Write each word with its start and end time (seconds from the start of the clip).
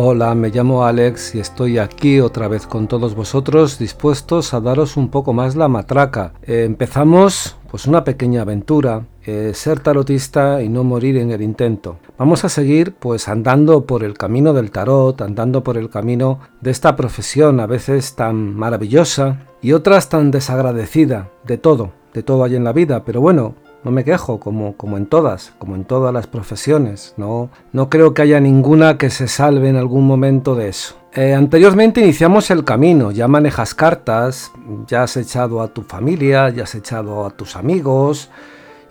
Hola, 0.00 0.32
me 0.36 0.50
llamo 0.50 0.84
Alex 0.84 1.34
y 1.34 1.40
estoy 1.40 1.78
aquí 1.78 2.20
otra 2.20 2.46
vez 2.46 2.68
con 2.68 2.86
todos 2.86 3.16
vosotros 3.16 3.80
dispuestos 3.80 4.54
a 4.54 4.60
daros 4.60 4.96
un 4.96 5.08
poco 5.08 5.32
más 5.32 5.56
la 5.56 5.66
matraca. 5.66 6.34
Eh, 6.42 6.62
empezamos 6.62 7.56
pues 7.68 7.84
una 7.88 8.04
pequeña 8.04 8.42
aventura, 8.42 9.08
eh, 9.26 9.50
ser 9.54 9.80
tarotista 9.80 10.62
y 10.62 10.68
no 10.68 10.84
morir 10.84 11.16
en 11.16 11.32
el 11.32 11.42
intento. 11.42 11.96
Vamos 12.16 12.44
a 12.44 12.48
seguir 12.48 12.94
pues 12.94 13.26
andando 13.26 13.86
por 13.86 14.04
el 14.04 14.16
camino 14.16 14.52
del 14.52 14.70
tarot, 14.70 15.20
andando 15.20 15.64
por 15.64 15.76
el 15.76 15.90
camino 15.90 16.38
de 16.60 16.70
esta 16.70 16.94
profesión 16.94 17.58
a 17.58 17.66
veces 17.66 18.14
tan 18.14 18.54
maravillosa 18.54 19.48
y 19.60 19.72
otras 19.72 20.08
tan 20.08 20.30
desagradecida 20.30 21.32
de 21.44 21.58
todo, 21.58 21.90
de 22.14 22.22
todo 22.22 22.44
hay 22.44 22.54
en 22.54 22.62
la 22.62 22.72
vida, 22.72 23.02
pero 23.04 23.20
bueno, 23.20 23.56
no 23.84 23.90
me 23.90 24.04
quejo, 24.04 24.40
como, 24.40 24.76
como 24.76 24.96
en 24.96 25.06
todas, 25.06 25.52
como 25.58 25.76
en 25.76 25.84
todas 25.84 26.12
las 26.12 26.26
profesiones. 26.26 27.14
No, 27.16 27.50
no 27.72 27.88
creo 27.88 28.14
que 28.14 28.22
haya 28.22 28.40
ninguna 28.40 28.98
que 28.98 29.10
se 29.10 29.28
salve 29.28 29.68
en 29.68 29.76
algún 29.76 30.06
momento 30.06 30.54
de 30.54 30.68
eso. 30.68 30.96
Eh, 31.14 31.34
anteriormente 31.34 32.00
iniciamos 32.00 32.50
el 32.50 32.64
camino, 32.64 33.10
ya 33.10 33.28
manejas 33.28 33.74
cartas, 33.74 34.52
ya 34.86 35.04
has 35.04 35.16
echado 35.16 35.62
a 35.62 35.68
tu 35.68 35.82
familia, 35.82 36.50
ya 36.50 36.64
has 36.64 36.74
echado 36.74 37.24
a 37.24 37.30
tus 37.30 37.56
amigos, 37.56 38.30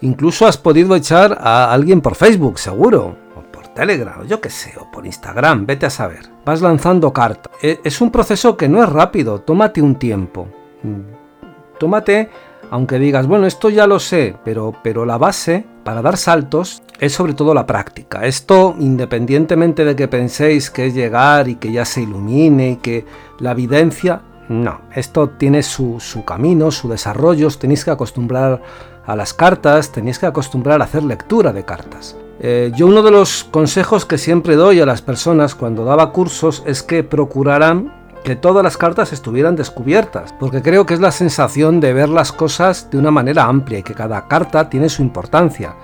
incluso 0.01 0.47
has 0.47 0.57
podido 0.57 0.95
echar 0.95 1.37
a 1.39 1.71
alguien 1.71 2.01
por 2.01 2.15
Facebook, 2.15 2.57
seguro, 2.57 3.15
o 3.35 3.51
por 3.51 3.67
Telegram, 3.67 4.21
o 4.21 4.23
yo 4.23 4.41
qué 4.41 4.49
sé, 4.49 4.73
o 4.79 4.89
por 4.89 5.05
Instagram, 5.05 5.65
vete 5.65 5.85
a 5.85 5.89
saber. 5.91 6.29
Vas 6.43 6.61
lanzando 6.61 7.13
cartas. 7.13 7.53
Eh, 7.61 7.79
es 7.83 8.01
un 8.01 8.09
proceso 8.09 8.57
que 8.57 8.67
no 8.67 8.83
es 8.83 8.89
rápido, 8.89 9.41
tómate 9.41 9.81
un 9.81 9.95
tiempo. 9.95 10.47
Mm, 10.81 11.77
tómate 11.77 12.29
aunque 12.69 12.99
digas, 12.99 13.27
bueno, 13.27 13.47
esto 13.47 13.69
ya 13.69 13.87
lo 13.87 13.99
sé, 13.99 14.35
pero, 14.43 14.73
pero 14.83 15.05
la 15.05 15.17
base 15.17 15.65
para 15.83 16.01
dar 16.01 16.17
saltos 16.17 16.81
es 16.99 17.13
sobre 17.13 17.33
todo 17.33 17.53
la 17.53 17.65
práctica. 17.65 18.25
Esto, 18.25 18.75
independientemente 18.79 19.85
de 19.85 19.95
que 19.95 20.07
penséis 20.07 20.69
que 20.69 20.87
es 20.87 20.93
llegar 20.93 21.47
y 21.47 21.55
que 21.55 21.71
ya 21.71 21.85
se 21.85 22.01
ilumine 22.01 22.71
y 22.71 22.75
que 22.77 23.05
la 23.39 23.51
evidencia, 23.51 24.21
no, 24.49 24.81
esto 24.95 25.29
tiene 25.29 25.63
su, 25.63 25.99
camino, 26.25 26.71
su 26.71 26.89
desarrollo, 26.89 27.47
os 27.47 27.59
tenéis 27.59 27.85
que 27.85 27.91
acostumbrar 27.91 28.61
a 29.05 29.15
las 29.15 29.33
cartas, 29.33 29.91
tenéis 29.91 30.19
que 30.19 30.25
acostumbrar 30.25 30.81
a 30.81 30.85
hacer 30.85 31.03
lectura 31.03 31.53
de 31.53 31.63
cartas. 31.63 32.17
Eh, 32.39 32.71
yo 32.75 32.87
uno 32.87 33.01
de 33.01 33.11
los 33.11 33.45
consejos 33.45 34.05
que 34.05 34.17
siempre 34.17 34.55
doy 34.55 34.79
a 34.79 34.85
las 34.85 35.01
personas 35.01 35.55
cuando 35.55 35.85
daba 35.85 36.11
cursos 36.11 36.63
es 36.67 36.83
que 36.83 37.03
procuraran 37.03 37.96
que 38.23 38.35
todas 38.35 38.63
las 38.63 38.77
cartas 38.77 39.13
estuvieran 39.13 39.55
descubiertas, 39.55 40.33
porque 40.33 40.61
creo 40.61 40.85
que 40.85 40.93
es 40.93 40.99
la 40.99 41.11
sensación 41.11 41.79
de 41.79 41.93
ver 41.93 42.09
las 42.09 42.31
cosas 42.31 42.89
de 42.91 42.97
una 42.97 43.11
manera 43.11 43.45
amplia 43.45 43.79
y 43.79 43.83
que 43.83 43.93
cada 43.93 44.27
carta 44.27 44.69
tiene 44.69 44.89
su 44.89 45.01
importancia. 45.01 45.75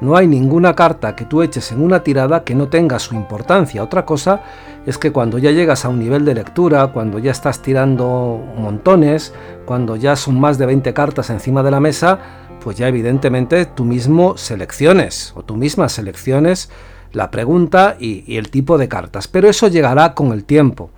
No 0.00 0.16
hay 0.16 0.26
ninguna 0.26 0.74
carta 0.74 1.14
que 1.14 1.26
tú 1.26 1.42
eches 1.42 1.72
en 1.72 1.82
una 1.82 2.02
tirada 2.02 2.42
que 2.42 2.54
no 2.54 2.68
tenga 2.68 2.98
su 2.98 3.14
importancia. 3.14 3.82
Otra 3.82 4.06
cosa 4.06 4.40
es 4.86 4.96
que 4.96 5.12
cuando 5.12 5.36
ya 5.36 5.50
llegas 5.50 5.84
a 5.84 5.90
un 5.90 5.98
nivel 5.98 6.24
de 6.24 6.34
lectura, 6.34 6.86
cuando 6.86 7.18
ya 7.18 7.32
estás 7.32 7.60
tirando 7.60 8.42
montones, 8.56 9.34
cuando 9.66 9.96
ya 9.96 10.16
son 10.16 10.40
más 10.40 10.56
de 10.56 10.66
20 10.66 10.94
cartas 10.94 11.28
encima 11.28 11.62
de 11.62 11.70
la 11.70 11.80
mesa, 11.80 12.18
pues 12.62 12.78
ya 12.78 12.88
evidentemente 12.88 13.66
tú 13.66 13.84
mismo 13.84 14.38
selecciones 14.38 15.32
o 15.36 15.42
tú 15.42 15.56
misma 15.56 15.88
selecciones 15.90 16.70
la 17.12 17.30
pregunta 17.30 17.96
y, 17.98 18.24
y 18.26 18.38
el 18.38 18.50
tipo 18.50 18.78
de 18.78 18.88
cartas. 18.88 19.28
Pero 19.28 19.50
eso 19.50 19.68
llegará 19.68 20.14
con 20.14 20.32
el 20.32 20.44
tiempo 20.44 20.90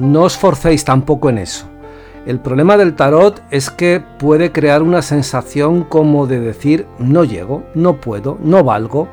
no 0.00 0.22
os 0.22 0.36
forcéis 0.36 0.84
tampoco 0.84 1.30
en 1.30 1.38
eso. 1.38 1.66
El 2.26 2.38
problema 2.40 2.76
del 2.76 2.96
tarot 2.96 3.42
es 3.50 3.70
que 3.70 4.02
puede 4.18 4.52
crear 4.52 4.82
una 4.82 5.02
sensación 5.02 5.84
como 5.84 6.26
de 6.26 6.40
decir 6.40 6.86
no 6.98 7.24
llego, 7.24 7.64
no 7.74 8.00
puedo, 8.00 8.38
no 8.42 8.62
valgo, 8.62 9.08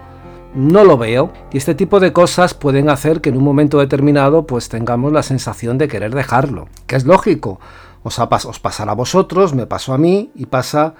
no 0.53 0.83
lo 0.83 0.97
veo. 0.97 1.31
Y 1.51 1.57
este 1.57 1.73
tipo 1.73 1.99
de 1.99 2.11
cosas 2.11 2.53
pueden 2.53 2.89
hacer 2.89 3.21
que 3.21 3.29
en 3.29 3.37
un 3.37 3.43
momento 3.43 3.79
determinado 3.79 4.45
pues 4.45 4.67
tengamos 4.69 5.13
la 5.13 5.23
sensación 5.23 5.77
de 5.77 5.87
querer 5.87 6.13
dejarlo. 6.13 6.67
Que 6.85 6.97
es 6.97 7.05
lógico. 7.05 7.59
Os, 8.03 8.19
os 8.19 8.59
pasará 8.59 8.91
a 8.91 8.95
vosotros, 8.95 9.53
me 9.53 9.67
pasó 9.67 9.93
a 9.93 9.97
mí 9.97 10.31
y 10.35 10.45
pasa 10.45 10.93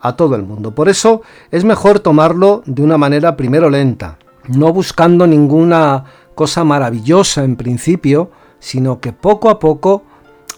a 0.00 0.16
todo 0.16 0.36
el 0.36 0.42
mundo. 0.42 0.74
Por 0.74 0.88
eso 0.88 1.22
es 1.50 1.64
mejor 1.64 2.00
tomarlo 2.00 2.62
de 2.66 2.82
una 2.82 2.98
manera 2.98 3.36
primero 3.36 3.70
lenta, 3.70 4.18
no 4.48 4.72
buscando 4.72 5.26
ninguna 5.26 6.04
cosa 6.34 6.64
maravillosa 6.64 7.44
en 7.44 7.56
principio, 7.56 8.30
sino 8.58 9.00
que 9.00 9.12
poco 9.12 9.50
a 9.50 9.58
poco 9.58 10.02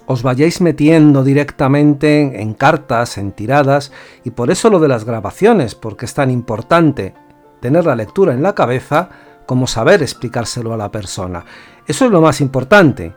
os 0.06 0.22
vayáis 0.22 0.60
metiendo 0.62 1.22
directamente 1.22 2.40
en, 2.40 2.54
cartas, 2.54 3.18
en 3.18 3.32
tiradas, 3.32 3.92
y 4.24 4.30
por 4.30 4.50
eso 4.50 4.70
lo 4.70 4.80
de 4.80 4.88
las 4.88 5.04
grabaciones, 5.04 5.74
porque 5.74 6.06
es 6.06 6.14
tan 6.14 6.30
importante 6.30 7.14
tener 7.60 7.84
la 7.84 7.96
lectura 7.96 8.32
en 8.32 8.42
la 8.42 8.54
cabeza 8.54 9.10
como 9.44 9.66
saber 9.66 10.02
explicárselo 10.02 10.72
a 10.72 10.78
la 10.78 10.90
persona. 10.90 11.44
Eso 11.86 12.06
es 12.06 12.10
lo 12.10 12.20
más 12.20 12.40
importante. 12.40 13.14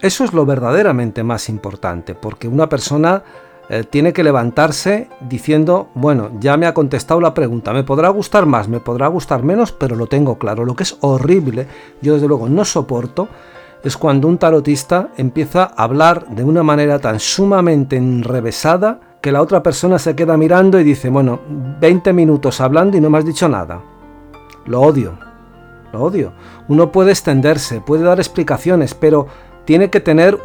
Eso 0.00 0.24
es 0.24 0.34
lo 0.34 0.44
verdaderamente 0.44 1.22
más 1.22 1.48
importante, 1.48 2.14
porque 2.14 2.48
una 2.48 2.68
persona 2.68 3.22
eh, 3.68 3.84
tiene 3.84 4.12
que 4.12 4.22
levantarse 4.22 5.08
diciendo, 5.20 5.88
bueno, 5.94 6.30
ya 6.38 6.56
me 6.56 6.66
ha 6.66 6.74
contestado 6.74 7.20
la 7.20 7.34
pregunta, 7.34 7.72
me 7.72 7.82
podrá 7.82 8.10
gustar 8.10 8.46
más, 8.46 8.68
me 8.68 8.78
podrá 8.78 9.08
gustar 9.08 9.42
menos, 9.42 9.72
pero 9.72 9.96
lo 9.96 10.06
tengo 10.06 10.38
claro. 10.38 10.64
Lo 10.64 10.76
que 10.76 10.82
es 10.82 10.98
horrible, 11.00 11.66
yo 12.02 12.14
desde 12.14 12.28
luego 12.28 12.48
no 12.48 12.64
soporto, 12.64 13.28
es 13.82 13.96
cuando 13.96 14.28
un 14.28 14.38
tarotista 14.38 15.10
empieza 15.16 15.64
a 15.64 15.84
hablar 15.84 16.26
de 16.28 16.44
una 16.44 16.62
manera 16.62 16.98
tan 16.98 17.20
sumamente 17.20 17.96
enrevesada 17.96 19.00
que 19.20 19.32
la 19.32 19.42
otra 19.42 19.62
persona 19.62 19.98
se 19.98 20.14
queda 20.14 20.36
mirando 20.36 20.78
y 20.78 20.84
dice, 20.84 21.08
bueno, 21.08 21.40
20 21.80 22.12
minutos 22.12 22.60
hablando 22.60 22.96
y 22.96 23.00
no 23.00 23.10
me 23.10 23.18
has 23.18 23.24
dicho 23.24 23.48
nada. 23.48 23.82
Lo 24.66 24.80
odio, 24.80 25.18
lo 25.92 26.02
odio. 26.02 26.32
Uno 26.68 26.92
puede 26.92 27.10
extenderse, 27.10 27.80
puede 27.80 28.04
dar 28.04 28.18
explicaciones, 28.18 28.94
pero 28.94 29.26
tiene 29.64 29.90
que 29.90 30.00
tener 30.00 30.38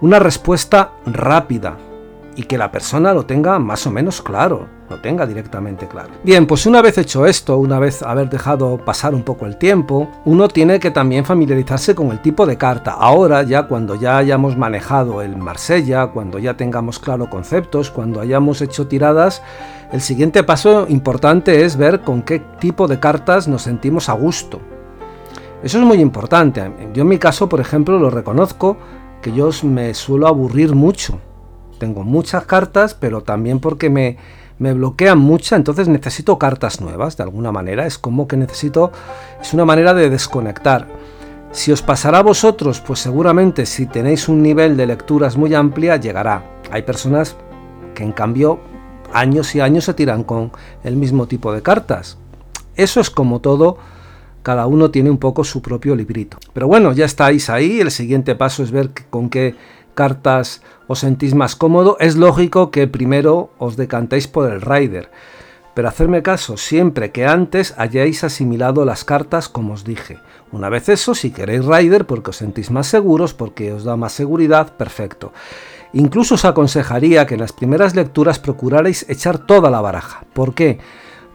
una 0.00 0.18
respuesta 0.18 0.92
rápida 1.06 1.76
y 2.36 2.44
que 2.44 2.58
la 2.58 2.70
persona 2.70 3.12
lo 3.12 3.26
tenga 3.26 3.58
más 3.58 3.86
o 3.86 3.90
menos 3.90 4.22
claro 4.22 4.66
lo 4.92 5.00
tenga 5.00 5.26
directamente 5.26 5.88
claro. 5.88 6.10
Bien, 6.22 6.46
pues 6.46 6.66
una 6.66 6.82
vez 6.82 6.98
hecho 6.98 7.24
esto, 7.24 7.56
una 7.56 7.78
vez 7.78 8.02
haber 8.02 8.28
dejado 8.28 8.76
pasar 8.76 9.14
un 9.14 9.22
poco 9.22 9.46
el 9.46 9.56
tiempo, 9.56 10.10
uno 10.26 10.48
tiene 10.48 10.78
que 10.78 10.90
también 10.90 11.24
familiarizarse 11.24 11.94
con 11.94 12.10
el 12.10 12.20
tipo 12.20 12.44
de 12.44 12.58
carta. 12.58 12.92
Ahora 12.92 13.42
ya 13.42 13.62
cuando 13.64 13.94
ya 13.94 14.18
hayamos 14.18 14.56
manejado 14.56 15.22
el 15.22 15.36
Marsella, 15.36 16.08
cuando 16.08 16.38
ya 16.38 16.56
tengamos 16.56 16.98
claro 16.98 17.30
conceptos, 17.30 17.90
cuando 17.90 18.20
hayamos 18.20 18.60
hecho 18.60 18.86
tiradas, 18.86 19.42
el 19.92 20.02
siguiente 20.02 20.42
paso 20.42 20.86
importante 20.88 21.64
es 21.64 21.76
ver 21.76 22.02
con 22.02 22.22
qué 22.22 22.40
tipo 22.60 22.86
de 22.86 23.00
cartas 23.00 23.48
nos 23.48 23.62
sentimos 23.62 24.10
a 24.10 24.12
gusto. 24.12 24.60
Eso 25.62 25.78
es 25.78 25.84
muy 25.84 26.00
importante. 26.00 26.70
Yo 26.92 27.02
en 27.02 27.08
mi 27.08 27.18
caso, 27.18 27.48
por 27.48 27.60
ejemplo, 27.60 27.98
lo 27.98 28.10
reconozco 28.10 28.76
que 29.22 29.32
yo 29.32 29.48
me 29.62 29.94
suelo 29.94 30.26
aburrir 30.26 30.74
mucho. 30.74 31.18
Tengo 31.78 32.04
muchas 32.04 32.44
cartas, 32.44 32.94
pero 32.94 33.22
también 33.22 33.58
porque 33.58 33.88
me, 33.88 34.18
me 34.62 34.72
bloquean 34.74 35.18
muchas, 35.18 35.58
entonces 35.58 35.88
necesito 35.88 36.38
cartas 36.38 36.80
nuevas 36.80 37.16
de 37.16 37.24
alguna 37.24 37.50
manera. 37.50 37.84
Es 37.84 37.98
como 37.98 38.28
que 38.28 38.36
necesito, 38.36 38.92
es 39.40 39.52
una 39.52 39.64
manera 39.64 39.92
de 39.92 40.08
desconectar. 40.08 40.86
Si 41.50 41.72
os 41.72 41.82
pasará 41.82 42.18
a 42.18 42.22
vosotros, 42.22 42.80
pues 42.80 43.00
seguramente 43.00 43.66
si 43.66 43.86
tenéis 43.86 44.28
un 44.28 44.40
nivel 44.40 44.76
de 44.76 44.86
lecturas 44.86 45.36
muy 45.36 45.52
amplia, 45.52 45.96
llegará. 45.96 46.44
Hay 46.70 46.82
personas 46.82 47.34
que 47.96 48.04
en 48.04 48.12
cambio 48.12 48.60
años 49.12 49.52
y 49.56 49.60
años 49.60 49.84
se 49.84 49.94
tiran 49.94 50.22
con 50.22 50.52
el 50.84 50.94
mismo 50.94 51.26
tipo 51.26 51.52
de 51.52 51.60
cartas. 51.60 52.16
Eso 52.76 53.00
es 53.00 53.10
como 53.10 53.40
todo, 53.40 53.78
cada 54.44 54.68
uno 54.68 54.92
tiene 54.92 55.10
un 55.10 55.18
poco 55.18 55.42
su 55.42 55.60
propio 55.60 55.96
librito. 55.96 56.38
Pero 56.52 56.68
bueno, 56.68 56.92
ya 56.92 57.04
estáis 57.04 57.50
ahí, 57.50 57.80
el 57.80 57.90
siguiente 57.90 58.36
paso 58.36 58.62
es 58.62 58.70
ver 58.70 58.90
con 59.10 59.28
qué 59.28 59.56
cartas 59.94 60.62
os 60.86 61.00
sentís 61.00 61.34
más 61.34 61.56
cómodo, 61.56 61.96
es 62.00 62.16
lógico 62.16 62.70
que 62.70 62.86
primero 62.86 63.50
os 63.58 63.76
decantéis 63.76 64.28
por 64.28 64.50
el 64.50 64.60
Rider. 64.60 65.10
Pero 65.74 65.88
hacerme 65.88 66.22
caso 66.22 66.56
siempre 66.58 67.12
que 67.12 67.26
antes 67.26 67.74
hayáis 67.78 68.24
asimilado 68.24 68.84
las 68.84 69.04
cartas 69.04 69.48
como 69.48 69.72
os 69.72 69.84
dije. 69.84 70.18
Una 70.50 70.68
vez 70.68 70.90
eso, 70.90 71.14
si 71.14 71.30
queréis 71.30 71.64
Rider 71.64 72.04
porque 72.04 72.30
os 72.30 72.36
sentís 72.36 72.70
más 72.70 72.86
seguros, 72.86 73.32
porque 73.32 73.72
os 73.72 73.84
da 73.84 73.96
más 73.96 74.12
seguridad, 74.12 74.76
perfecto. 74.76 75.32
Incluso 75.94 76.34
os 76.34 76.44
aconsejaría 76.44 77.26
que 77.26 77.34
en 77.34 77.40
las 77.40 77.52
primeras 77.52 77.94
lecturas 77.94 78.38
procurarais 78.38 79.08
echar 79.08 79.38
toda 79.38 79.70
la 79.70 79.80
baraja. 79.80 80.24
¿Por 80.34 80.54
qué? 80.54 80.78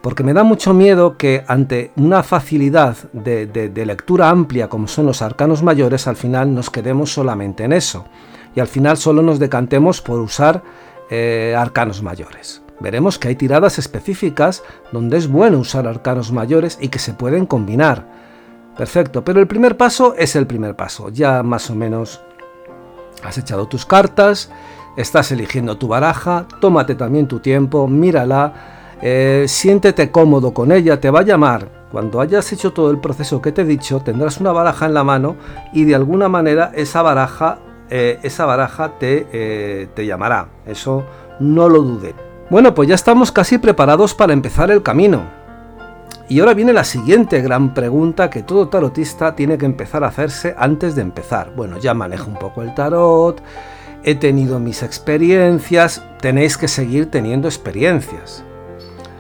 Porque 0.02 0.24
me 0.24 0.34
da 0.34 0.44
mucho 0.44 0.74
miedo 0.74 1.18
que 1.18 1.44
ante 1.48 1.92
una 1.96 2.22
facilidad 2.22 2.96
de, 3.14 3.48
de 3.48 3.86
lectura 3.86 4.30
amplia 4.30 4.70
como 4.70 4.88
son 4.88 5.08
los 5.08 5.24
arcanos 5.24 5.64
mayores, 5.64 6.08
al 6.08 6.16
final 6.16 6.54
nos 6.54 6.70
quedemos 6.70 7.12
solamente 7.12 7.64
en 7.64 7.74
eso 7.74 8.06
y 8.58 8.60
al 8.60 8.68
final 8.68 8.98
solo 8.98 9.22
nos 9.22 9.38
decantemos 9.38 10.02
por 10.02 10.20
usar 10.20 10.64
eh, 11.12 11.56
arcanos 11.56 12.02
mayores. 12.02 12.64
Veremos 12.80 13.20
que 13.20 13.28
hay 13.28 13.36
tiradas 13.36 13.78
específicas 13.78 14.64
donde 14.92 15.18
es 15.18 15.28
bueno 15.28 15.60
usar 15.60 15.88
arcanos 15.88 16.32
mayores 16.32 16.80
y 16.82 16.88
que 16.88 16.98
se 16.98 17.14
pueden 17.14 17.46
combinar. 17.46 18.10
Perfecto, 18.76 19.24
pero 19.24 19.40
el 19.40 19.46
primer 19.46 19.78
paso 19.78 20.16
es 20.18 20.36
el 20.36 20.48
primer 20.48 20.76
paso. 20.76 21.10
Ya 21.10 21.44
más 21.44 21.70
o 21.70 21.76
menos 21.76 22.20
has 23.24 23.38
echado 23.38 23.68
tus 23.68 23.86
cartas, 23.86 24.50
estás 24.96 25.32
eligiendo 25.32 25.78
tu 25.78 25.88
baraja, 25.88 26.48
tómate 26.60 26.96
también 26.96 27.28
tu 27.28 27.40
tiempo, 27.40 27.88
mírala 27.88 28.54
eh, 29.04 29.46
siéntete 29.48 30.10
cómodo 30.10 30.52
con 30.52 30.72
ella, 30.72 31.00
te 31.00 31.12
va 31.12 31.20
a 31.20 31.24
llamar. 31.24 31.70
Cuando 31.92 32.22
hayas 32.22 32.52
hecho 32.52 32.74
todo 32.74 32.90
el 32.90 32.98
proceso 32.98 33.40
que 33.40 33.52
te 33.52 33.62
he 33.62 33.66
dicho, 33.66 34.00
tendrás 34.00 34.40
una 34.40 34.52
baraja 34.52 34.88
en 34.88 34.96
la 34.96 35.04
mano 35.04 35.36
y 35.74 35.84
de 35.86 35.94
alguna 35.94 36.28
manera 36.28 36.72
esa 36.74 37.04
baraja, 37.04 37.60
eh, 37.90 38.20
esa 38.24 38.46
baraja 38.46 38.98
te, 39.00 39.28
eh, 39.32 39.88
te 39.94 40.06
llamará. 40.06 40.50
Eso 40.66 41.04
no 41.40 41.70
lo 41.70 41.82
dude. 41.82 42.16
Bueno, 42.50 42.74
pues 42.74 42.88
ya 42.88 42.96
estamos 42.96 43.32
casi 43.32 43.58
preparados 43.58 44.14
para 44.14 44.34
empezar 44.34 44.72
el 44.72 44.84
camino. 44.84 45.24
Y 46.30 46.40
ahora 46.40 46.54
viene 46.54 46.74
la 46.74 46.84
siguiente 46.84 47.42
gran 47.42 47.74
pregunta 47.74 48.30
que 48.30 48.44
todo 48.44 48.68
tarotista 48.68 49.36
tiene 49.36 49.58
que 49.58 49.66
empezar 49.66 50.04
a 50.04 50.08
hacerse 50.08 50.56
antes 50.58 50.96
de 50.96 51.02
empezar. 51.02 51.54
Bueno, 51.56 51.78
ya 51.78 51.94
manejo 51.94 52.30
un 52.30 52.38
poco 52.38 52.62
el 52.62 52.74
tarot, 52.74 53.42
he 54.04 54.16
tenido 54.16 54.60
mis 54.60 54.84
experiencias, 54.84 56.04
tenéis 56.20 56.58
que 56.58 56.68
seguir 56.68 57.10
teniendo 57.10 57.48
experiencias. 57.48 58.44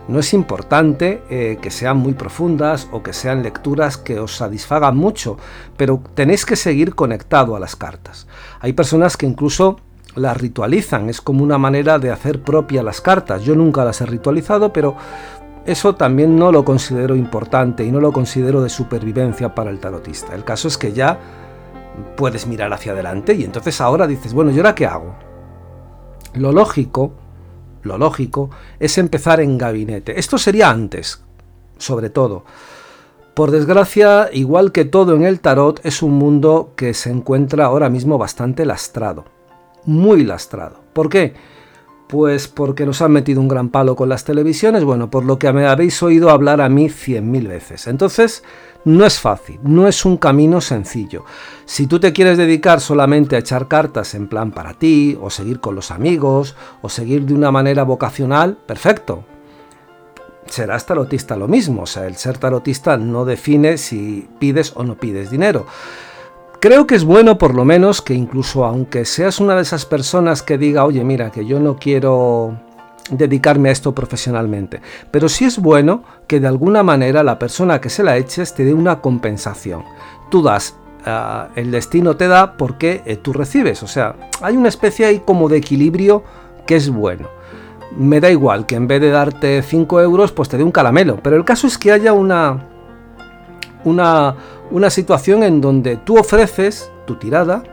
No 0.08 0.20
es 0.20 0.34
importante 0.34 1.22
eh, 1.30 1.58
que 1.62 1.70
sean 1.70 1.98
muy 1.98 2.14
profundas 2.14 2.88
o 2.92 3.04
que 3.04 3.14
sean 3.14 3.44
lecturas 3.44 3.98
que 3.98 4.20
os 4.20 4.38
satisfagan 4.38 4.96
mucho, 4.96 5.38
pero 5.76 6.02
tenéis 6.14 6.46
que 6.46 6.56
seguir 6.56 6.96
conectado 6.96 7.56
a 7.56 7.60
las 7.60 7.76
cartas. 7.76 8.28
Hay 8.62 8.74
personas 8.74 9.18
que 9.18 9.26
incluso 9.26 9.78
las 10.16 10.38
ritualizan, 10.38 11.10
es 11.10 11.22
como 11.22 11.44
una 11.44 11.58
manera 11.58 12.00
de 12.00 12.12
hacer 12.12 12.42
propia 12.42 12.84
las 12.84 13.02
cartas. 13.02 13.44
Yo 13.44 13.56
nunca 13.56 13.86
las 13.86 14.02
he 14.02 14.06
ritualizado, 14.06 14.74
pero 14.74 14.96
eso 15.66 15.96
también 15.96 16.38
no 16.38 16.52
lo 16.52 16.64
considero 16.64 17.16
importante 17.16 17.84
y 17.84 17.92
no 17.92 18.00
lo 18.00 18.14
considero 18.14 18.64
de 18.64 18.70
supervivencia 18.70 19.54
para 19.54 19.70
el 19.70 19.80
tarotista. 19.80 20.34
El 20.34 20.44
caso 20.44 20.70
es 20.70 20.78
que 20.78 20.94
ya 20.94 21.20
puedes 22.16 22.48
mirar 22.48 22.72
hacia 22.74 22.94
adelante 22.94 23.34
y 23.34 23.44
entonces 23.44 23.82
ahora 23.82 24.08
dices, 24.08 24.34
bueno, 24.34 24.52
¿y 24.52 24.58
ahora 24.58 24.74
qué 24.74 24.86
hago? 24.86 25.16
Lo 26.34 26.52
lógico, 26.52 27.12
lo 27.88 27.98
lógico 27.98 28.52
es 28.80 28.98
empezar 28.98 29.40
en 29.40 29.58
gabinete. 29.58 30.20
Esto 30.20 30.38
sería 30.38 30.70
antes, 30.70 31.24
sobre 31.78 32.10
todo. 32.10 32.44
Por 33.34 33.52
desgracia, 33.52 34.30
igual 34.34 34.72
que 34.72 34.86
todo 34.86 35.16
en 35.16 35.24
el 35.24 35.40
tarot, 35.40 35.80
es 35.84 36.02
un 36.02 36.14
mundo 36.14 36.74
que 36.76 36.94
se 36.94 37.12
encuentra 37.12 37.66
ahora 37.66 37.90
mismo 37.90 38.18
bastante 38.18 38.66
lastrado. 38.66 39.26
Muy 39.86 40.24
lastrado. 40.24 40.80
¿Por 40.94 41.10
qué? 41.10 41.34
Pues 42.08 42.48
porque 42.48 42.86
nos 42.86 43.02
han 43.02 43.12
metido 43.12 43.42
un 43.42 43.50
gran 43.50 43.68
palo 43.68 43.98
con 43.98 44.08
las 44.08 44.24
televisiones, 44.24 44.86
bueno, 44.86 45.10
por 45.10 45.26
lo 45.26 45.38
que 45.38 45.52
me 45.52 45.68
habéis 45.68 46.02
oído 46.02 46.30
hablar 46.30 46.62
a 46.62 46.70
mí 46.70 46.90
cien 46.90 47.30
mil 47.30 47.48
veces. 47.50 47.86
Entonces, 47.88 48.44
no 48.86 49.06
es 49.06 49.20
fácil, 49.20 49.60
no 49.64 49.90
es 49.90 50.06
un 50.06 50.16
camino 50.16 50.62
sencillo. 50.62 51.26
Si 51.66 51.88
tú 51.88 52.00
te 52.00 52.14
quieres 52.14 52.38
dedicar 52.38 52.80
solamente 52.80 53.36
a 53.36 53.40
echar 53.40 53.68
cartas 53.68 54.16
en 54.16 54.28
plan 54.28 54.52
para 54.52 54.76
ti, 54.76 55.18
o 55.22 55.30
seguir 55.30 55.60
con 55.60 55.76
los 55.76 55.92
amigos, 55.92 56.56
o 56.82 56.88
seguir 56.88 57.26
de 57.26 57.34
una 57.34 57.52
manera 57.52 57.84
vocacional, 57.84 58.58
perfecto. 58.66 59.26
Serás 60.46 60.86
tarotista 60.86 61.36
lo 61.36 61.50
mismo, 61.50 61.82
o 61.82 61.86
sea, 61.86 62.08
el 62.08 62.16
ser 62.16 62.38
tarotista 62.38 62.96
no 62.96 63.26
define 63.26 63.78
si 63.78 64.30
pides 64.40 64.72
o 64.78 64.84
no 64.86 64.96
pides 64.96 65.30
dinero. 65.30 65.66
Creo 66.60 66.88
que 66.88 66.96
es 66.96 67.04
bueno 67.04 67.38
por 67.38 67.54
lo 67.54 67.66
menos 67.66 68.02
que 68.02 68.16
incluso 68.16 68.66
aunque 68.66 69.06
seas 69.06 69.40
una 69.40 69.56
de 69.56 69.62
esas 69.62 69.86
personas 69.86 70.42
que 70.42 70.58
diga, 70.58 70.86
oye, 70.86 71.04
mira, 71.04 71.30
que 71.30 71.46
yo 71.46 71.60
no 71.60 71.76
quiero 71.76 72.58
dedicarme 73.12 73.70
a 73.70 73.72
esto 73.72 73.94
profesionalmente, 73.94 74.82
pero 75.12 75.30
sí 75.30 75.46
es 75.46 75.60
bueno 75.60 76.04
que 76.26 76.40
de 76.40 76.48
alguna 76.48 76.82
manera 76.82 77.24
la 77.24 77.38
persona 77.38 77.80
que 77.80 77.90
se 77.90 78.02
la 78.02 78.18
eches 78.18 78.56
te 78.56 78.66
dé 78.66 78.74
una 78.74 79.02
compensación. 79.02 79.84
Tú 80.32 80.42
das, 80.42 80.76
ah, 81.06 81.50
el 81.56 81.70
destino 81.70 82.18
te 82.18 82.28
da 82.28 82.58
porque 82.58 83.04
eh, 83.06 83.18
tú 83.18 83.34
recibes, 83.34 83.84
o 83.84 83.88
sea, 83.88 84.16
hay 84.42 84.58
una 84.58 84.70
especie 84.70 85.06
ahí 85.06 85.20
como 85.20 85.50
de 85.50 85.58
equilibrio 85.58 86.24
que 86.66 86.76
es 86.76 86.90
bueno. 86.90 87.30
Me 87.96 88.20
da 88.20 88.32
igual 88.32 88.66
que 88.66 88.76
en 88.76 88.88
vez 88.88 89.00
de 89.00 89.12
darte 89.12 89.62
5 89.62 90.02
euros, 90.02 90.32
pues 90.32 90.50
te 90.50 90.58
dé 90.58 90.64
un 90.64 90.72
caramelo, 90.72 91.20
pero 91.22 91.36
el 91.36 91.46
caso 91.46 91.68
es 91.68 91.78
que 91.78 91.92
haya 91.92 92.14
una, 92.14 92.66
una, 93.84 94.36
una 94.72 94.90
situación 94.90 95.44
en 95.44 95.62
donde 95.62 95.98
tú 95.98 96.18
ofreces 96.18 96.92
tu 97.06 97.16
tirada 97.16 97.64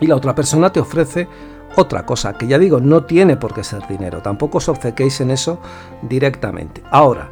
y 0.00 0.06
la 0.06 0.16
otra 0.16 0.34
persona 0.34 0.72
te 0.72 0.80
ofrece 0.80 1.28
otra 1.76 2.04
cosa, 2.04 2.32
que 2.32 2.46
ya 2.46 2.58
digo, 2.58 2.80
no 2.80 3.04
tiene 3.04 3.36
por 3.36 3.54
qué 3.54 3.62
ser 3.62 3.86
dinero, 3.86 4.22
tampoco 4.22 4.58
os 4.58 4.68
obcequéis 4.68 5.20
en 5.20 5.30
eso 5.30 5.60
directamente. 6.02 6.82
Ahora, 6.90 7.30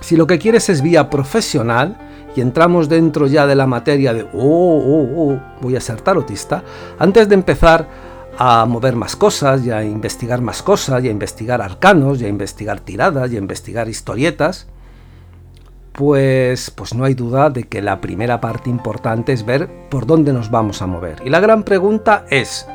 si 0.00 0.16
lo 0.16 0.26
que 0.26 0.38
quieres 0.38 0.68
es 0.68 0.80
vía 0.80 1.10
profesional 1.10 1.98
y 2.34 2.40
entramos 2.40 2.88
dentro 2.88 3.26
ya 3.26 3.46
de 3.46 3.54
la 3.54 3.66
materia 3.66 4.14
de, 4.14 4.22
oh, 4.22 4.28
oh, 4.32 5.08
oh, 5.16 5.40
voy 5.60 5.76
a 5.76 5.80
ser 5.80 6.00
tarotista, 6.00 6.62
antes 6.98 7.28
de 7.28 7.34
empezar 7.34 7.86
a 8.38 8.64
mover 8.66 8.94
más 8.94 9.16
cosas 9.16 9.64
y 9.64 9.70
a 9.70 9.82
investigar 9.82 10.40
más 10.40 10.62
cosas 10.62 11.02
y 11.02 11.08
a 11.08 11.10
investigar 11.10 11.60
arcanos 11.60 12.22
y 12.22 12.24
a 12.24 12.28
investigar 12.28 12.80
tiradas 12.80 13.32
y 13.32 13.36
a 13.36 13.38
investigar 13.38 13.88
historietas, 13.88 14.68
pues, 15.98 16.70
pues 16.70 16.94
no 16.94 17.02
hay 17.02 17.14
duda 17.14 17.50
de 17.50 17.64
que 17.64 17.82
la 17.82 18.00
primera 18.00 18.40
parte 18.40 18.70
importante 18.70 19.32
es 19.32 19.44
ver 19.44 19.68
por 19.90 20.06
dónde 20.06 20.32
nos 20.32 20.48
vamos 20.48 20.80
a 20.80 20.86
mover. 20.86 21.20
Y 21.24 21.28
la 21.28 21.40
gran 21.40 21.64
pregunta 21.64 22.24
es, 22.30 22.68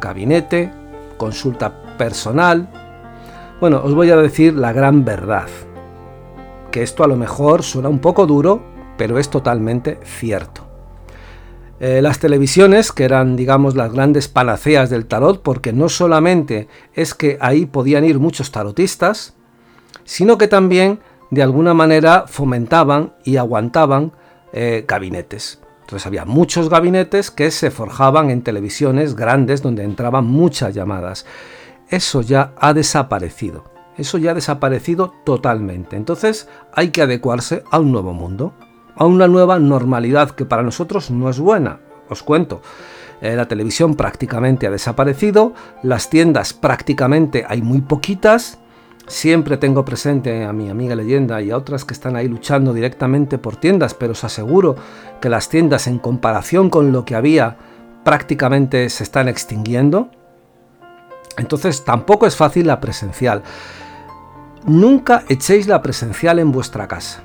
gabinete, 0.00 0.72
consulta 1.16 1.96
personal. 1.96 2.68
Bueno, 3.60 3.80
os 3.84 3.94
voy 3.94 4.10
a 4.10 4.16
decir 4.16 4.54
la 4.54 4.72
gran 4.72 5.04
verdad, 5.04 5.46
que 6.72 6.82
esto 6.82 7.04
a 7.04 7.06
lo 7.06 7.14
mejor 7.14 7.62
suena 7.62 7.88
un 7.88 8.00
poco 8.00 8.26
duro, 8.26 8.60
pero 8.98 9.20
es 9.20 9.30
totalmente 9.30 10.00
cierto. 10.02 10.66
Eh, 11.78 12.02
las 12.02 12.18
televisiones, 12.18 12.90
que 12.90 13.04
eran, 13.04 13.36
digamos, 13.36 13.76
las 13.76 13.92
grandes 13.92 14.26
panaceas 14.26 14.90
del 14.90 15.06
tarot, 15.06 15.42
porque 15.42 15.72
no 15.72 15.88
solamente 15.88 16.66
es 16.92 17.14
que 17.14 17.38
ahí 17.40 17.66
podían 17.66 18.04
ir 18.04 18.18
muchos 18.18 18.50
tarotistas, 18.50 19.34
sino 20.02 20.38
que 20.38 20.48
también 20.48 20.98
de 21.34 21.42
alguna 21.42 21.74
manera 21.74 22.24
fomentaban 22.26 23.12
y 23.24 23.36
aguantaban 23.36 24.12
eh, 24.52 24.84
gabinetes. 24.86 25.60
Entonces 25.80 26.06
había 26.06 26.24
muchos 26.24 26.70
gabinetes 26.70 27.30
que 27.30 27.50
se 27.50 27.70
forjaban 27.70 28.30
en 28.30 28.42
televisiones 28.42 29.14
grandes 29.14 29.60
donde 29.60 29.84
entraban 29.84 30.24
muchas 30.24 30.74
llamadas. 30.74 31.26
Eso 31.88 32.22
ya 32.22 32.52
ha 32.56 32.72
desaparecido. 32.72 33.64
Eso 33.98 34.18
ya 34.18 34.30
ha 34.30 34.34
desaparecido 34.34 35.12
totalmente. 35.24 35.96
Entonces 35.96 36.48
hay 36.72 36.88
que 36.88 37.02
adecuarse 37.02 37.64
a 37.70 37.80
un 37.80 37.92
nuevo 37.92 38.14
mundo, 38.14 38.54
a 38.96 39.04
una 39.04 39.28
nueva 39.28 39.58
normalidad 39.58 40.30
que 40.30 40.46
para 40.46 40.62
nosotros 40.62 41.10
no 41.10 41.28
es 41.28 41.38
buena. 41.38 41.80
Os 42.08 42.22
cuento. 42.22 42.62
Eh, 43.20 43.36
la 43.36 43.46
televisión 43.46 43.94
prácticamente 43.94 44.66
ha 44.66 44.70
desaparecido, 44.70 45.54
las 45.82 46.10
tiendas 46.10 46.52
prácticamente 46.52 47.44
hay 47.48 47.62
muy 47.62 47.80
poquitas, 47.80 48.58
Siempre 49.06 49.58
tengo 49.58 49.84
presente 49.84 50.44
a 50.44 50.52
mi 50.52 50.70
amiga 50.70 50.96
leyenda 50.96 51.42
y 51.42 51.50
a 51.50 51.58
otras 51.58 51.84
que 51.84 51.92
están 51.92 52.16
ahí 52.16 52.26
luchando 52.26 52.72
directamente 52.72 53.36
por 53.36 53.56
tiendas, 53.56 53.92
pero 53.92 54.12
os 54.12 54.24
aseguro 54.24 54.76
que 55.20 55.28
las 55.28 55.50
tiendas 55.50 55.86
en 55.86 55.98
comparación 55.98 56.70
con 56.70 56.90
lo 56.90 57.04
que 57.04 57.14
había 57.14 57.56
prácticamente 58.02 58.88
se 58.88 59.04
están 59.04 59.28
extinguiendo. 59.28 60.08
Entonces 61.36 61.84
tampoco 61.84 62.26
es 62.26 62.36
fácil 62.36 62.66
la 62.66 62.80
presencial. 62.80 63.42
Nunca 64.64 65.24
echéis 65.28 65.66
la 65.66 65.82
presencial 65.82 66.38
en 66.38 66.50
vuestra 66.50 66.88
casa. 66.88 67.22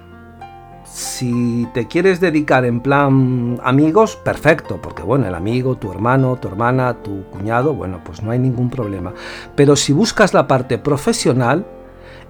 Si 0.84 1.68
te 1.74 1.88
quieres 1.88 2.20
dedicar 2.20 2.66
en 2.66 2.82
plan 2.82 3.60
amigos, 3.64 4.16
perfecto, 4.18 4.82
porque 4.82 5.04
bueno, 5.04 5.28
el 5.28 5.36
amigo, 5.36 5.76
tu 5.78 5.92
hermano, 5.92 6.36
tu 6.38 6.48
hermana, 6.48 6.96
tu 6.96 7.24
cuñado, 7.26 7.74
bueno, 7.74 8.02
pues 8.04 8.24
no 8.24 8.32
hay 8.32 8.40
ningún 8.40 8.70
problema. 8.70 9.14
Pero 9.56 9.76
si 9.76 9.94
buscas 9.94 10.34
la 10.34 10.48
parte 10.48 10.80
profesional, 10.80 11.66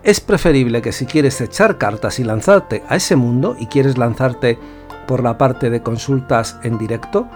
es 0.03 0.21
preferible 0.21 0.81
que 0.81 0.91
si 0.91 1.05
quieres 1.05 1.39
echar 1.41 1.77
cartas 1.77 2.19
y 2.19 2.23
lanzarte 2.23 2.83
a 2.87 2.95
ese 2.95 3.15
mundo 3.15 3.55
y 3.59 3.67
quieres 3.67 3.97
lanzarte 3.97 4.57
por 5.07 5.23
la 5.23 5.37
parte 5.37 5.69
de 5.69 5.81
consultas 5.81 6.57
en 6.63 6.77
directo, 6.77 7.27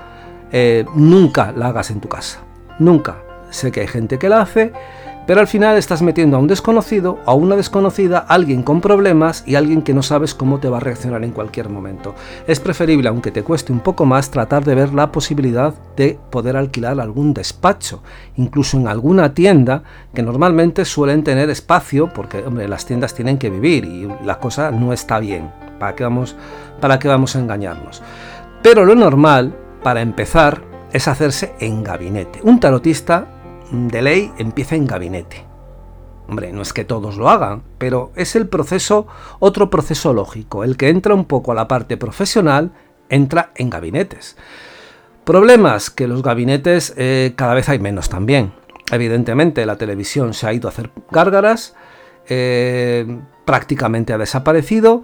eh, 0.51 0.85
nunca 0.95 1.51
la 1.51 1.67
hagas 1.67 1.91
en 1.91 1.99
tu 1.99 2.07
casa. 2.07 2.39
Nunca. 2.79 3.17
Sé 3.49 3.71
que 3.71 3.81
hay 3.81 3.87
gente 3.87 4.17
que 4.17 4.29
la 4.29 4.41
hace 4.41 4.73
pero 5.25 5.39
al 5.39 5.47
final 5.47 5.77
estás 5.77 6.01
metiendo 6.01 6.37
a 6.37 6.39
un 6.39 6.47
desconocido, 6.47 7.19
a 7.25 7.33
una 7.33 7.55
desconocida, 7.55 8.19
alguien 8.19 8.63
con 8.63 8.81
problemas 8.81 9.43
y 9.47 9.55
alguien 9.55 9.81
que 9.81 9.93
no 9.93 10.03
sabes 10.03 10.33
cómo 10.33 10.59
te 10.59 10.69
va 10.69 10.77
a 10.77 10.81
reaccionar 10.81 11.23
en 11.23 11.31
cualquier 11.31 11.69
momento. 11.69 12.13
Es 12.47 12.59
preferible, 12.59 13.09
aunque 13.09 13.31
te 13.31 13.43
cueste 13.43 13.71
un 13.71 13.79
poco 13.79 14.05
más, 14.05 14.31
tratar 14.31 14.63
de 14.65 14.75
ver 14.75 14.93
la 14.93 15.11
posibilidad 15.11 15.73
de 15.95 16.19
poder 16.29 16.57
alquilar 16.57 16.99
algún 16.99 17.33
despacho, 17.33 18.03
incluso 18.35 18.77
en 18.77 18.87
alguna 18.87 19.33
tienda 19.33 19.83
que 20.13 20.23
normalmente 20.23 20.85
suelen 20.85 21.23
tener 21.23 21.49
espacio, 21.49 22.09
porque 22.13 22.39
hombre, 22.39 22.67
las 22.67 22.85
tiendas 22.85 23.13
tienen 23.13 23.37
que 23.37 23.49
vivir 23.49 23.85
y 23.85 24.09
la 24.25 24.39
cosa 24.39 24.71
no 24.71 24.93
está 24.93 25.19
bien. 25.19 25.51
¿Para 25.79 25.95
qué 25.95 26.03
vamos, 26.03 26.35
para 26.79 26.99
qué 26.99 27.07
vamos 27.07 27.35
a 27.35 27.39
engañarnos? 27.39 28.01
Pero 28.61 28.85
lo 28.85 28.95
normal, 28.95 29.55
para 29.83 30.01
empezar, 30.01 30.61
es 30.91 31.07
hacerse 31.07 31.53
en 31.59 31.83
gabinete. 31.83 32.39
Un 32.43 32.59
tarotista 32.59 33.27
de 33.73 34.01
ley 34.01 34.31
empieza 34.37 34.75
en 34.75 34.87
gabinete. 34.87 35.45
Hombre, 36.27 36.53
no 36.53 36.61
es 36.61 36.71
que 36.71 36.85
todos 36.85 37.17
lo 37.17 37.29
hagan, 37.29 37.63
pero 37.77 38.11
es 38.15 38.35
el 38.35 38.47
proceso, 38.47 39.07
otro 39.39 39.69
proceso 39.69 40.13
lógico. 40.13 40.63
El 40.63 40.77
que 40.77 40.89
entra 40.89 41.13
un 41.13 41.25
poco 41.25 41.51
a 41.51 41.55
la 41.55 41.67
parte 41.67 41.97
profesional, 41.97 42.71
entra 43.09 43.51
en 43.55 43.69
gabinetes. 43.69 44.37
Problemas 45.25 45.89
que 45.89 46.07
los 46.07 46.23
gabinetes 46.23 46.93
eh, 46.95 47.33
cada 47.35 47.53
vez 47.53 47.67
hay 47.67 47.79
menos 47.79 48.09
también. 48.09 48.53
Evidentemente 48.91 49.65
la 49.65 49.77
televisión 49.77 50.33
se 50.33 50.47
ha 50.47 50.53
ido 50.53 50.69
a 50.69 50.71
hacer 50.71 50.91
gárgaras 51.11 51.75
eh, 52.29 53.19
prácticamente 53.43 54.13
ha 54.13 54.17
desaparecido 54.17 55.03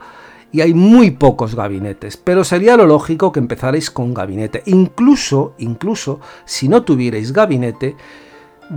y 0.51 0.61
hay 0.61 0.73
muy 0.73 1.11
pocos 1.11 1.53
gabinetes, 1.53 2.17
pero 2.17 2.43
sería 2.43 2.77
lo 2.77 2.87
lógico 2.87 3.31
que 3.31 3.39
empezarais 3.39 3.91
con 3.91 4.13
gabinete. 4.13 4.63
Incluso, 4.65 5.53
incluso, 5.59 6.21
si 6.45 6.69
no 6.69 6.83
tuvierais 6.83 7.33
gabinete, 7.33 7.95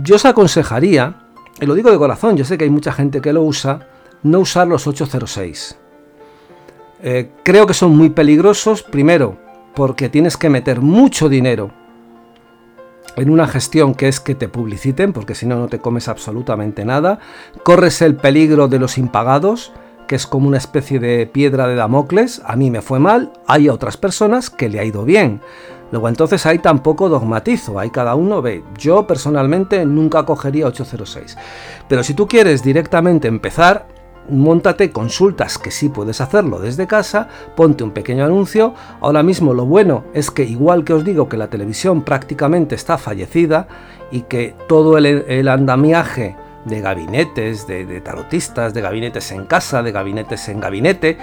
yo 0.01 0.15
os 0.15 0.25
aconsejaría, 0.25 1.15
y 1.59 1.65
lo 1.65 1.75
digo 1.75 1.91
de 1.91 1.97
corazón, 1.97 2.35
yo 2.35 2.45
sé 2.45 2.57
que 2.57 2.63
hay 2.63 2.69
mucha 2.69 2.91
gente 2.91 3.21
que 3.21 3.33
lo 3.33 3.43
usa, 3.43 3.87
no 4.23 4.39
usar 4.39 4.67
los 4.67 4.87
806. 4.87 5.77
Eh, 7.03 7.31
creo 7.43 7.67
que 7.67 7.73
son 7.73 7.95
muy 7.95 8.09
peligrosos, 8.09 8.81
primero, 8.81 9.37
porque 9.75 10.09
tienes 10.09 10.37
que 10.37 10.49
meter 10.49 10.81
mucho 10.81 11.29
dinero 11.29 11.71
en 13.15 13.29
una 13.29 13.47
gestión 13.47 13.93
que 13.93 14.07
es 14.07 14.19
que 14.19 14.35
te 14.35 14.47
publiciten, 14.47 15.13
porque 15.13 15.35
si 15.35 15.45
no, 15.45 15.57
no 15.57 15.67
te 15.67 15.79
comes 15.79 16.07
absolutamente 16.07 16.85
nada. 16.85 17.19
Corres 17.63 18.01
el 18.01 18.15
peligro 18.15 18.67
de 18.67 18.79
los 18.79 18.97
impagados, 18.97 19.73
que 20.07 20.15
es 20.15 20.25
como 20.25 20.47
una 20.47 20.57
especie 20.57 20.99
de 20.99 21.27
piedra 21.27 21.67
de 21.67 21.75
Damocles. 21.75 22.41
A 22.45 22.55
mí 22.55 22.71
me 22.71 22.81
fue 22.81 22.99
mal, 22.99 23.33
hay 23.47 23.69
otras 23.69 23.97
personas 23.97 24.49
que 24.49 24.69
le 24.69 24.79
ha 24.79 24.85
ido 24.85 25.05
bien. 25.05 25.41
Luego 25.93 26.09
entonces 26.09 26.43
ahí 26.47 26.57
tampoco 26.57 27.07
dogmatizo, 27.07 27.77
ahí 27.77 27.91
cada 27.91 28.15
uno 28.15 28.41
ve. 28.41 28.63
Yo 28.79 29.05
personalmente 29.05 29.85
nunca 29.85 30.25
cogería 30.25 30.65
806. 30.65 31.37
Pero 31.87 32.01
si 32.01 32.15
tú 32.15 32.27
quieres 32.27 32.63
directamente 32.63 33.27
empezar, 33.27 33.85
Móntate 34.29 34.89
consultas 34.89 35.57
que 35.57 35.69
sí 35.69 35.89
puedes 35.89 36.21
hacerlo 36.21 36.57
desde 36.57 36.87
casa, 36.87 37.27
ponte 37.57 37.83
un 37.83 37.91
pequeño 37.91 38.23
anuncio. 38.23 38.73
Ahora 39.01 39.21
mismo 39.21 39.53
lo 39.53 39.65
bueno 39.65 40.05
es 40.13 40.31
que 40.31 40.43
igual 40.43 40.85
que 40.85 40.93
os 40.93 41.03
digo 41.03 41.27
que 41.27 41.35
la 41.35 41.49
televisión 41.49 42.03
prácticamente 42.03 42.73
está 42.73 42.97
fallecida 42.97 43.67
y 44.11 44.21
que 44.21 44.55
todo 44.69 44.97
el, 44.97 45.47
andamiaje 45.49 46.37
de 46.63 46.79
gabinetes, 46.79 47.67
de 47.67 47.99
tarotistas, 47.99 48.73
de 48.73 48.79
gabinetes 48.79 49.29
en 49.33 49.43
casa, 49.43 49.83
de 49.83 49.91
gabinetes 49.91 50.47
en 50.47 50.61
gabinete, 50.61 51.17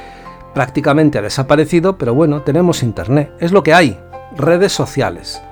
prácticamente 0.53 1.17
ha 1.19 1.23
desaparecido, 1.23 1.97
pero 1.97 2.13
bueno, 2.13 2.43
tenemos 2.43 2.83
internet, 2.83 3.33
es 3.39 3.51
lo 3.51 3.63
que 3.63 3.73
hay, 3.73 3.99
redes 4.37 4.73
sociales. 4.73 5.43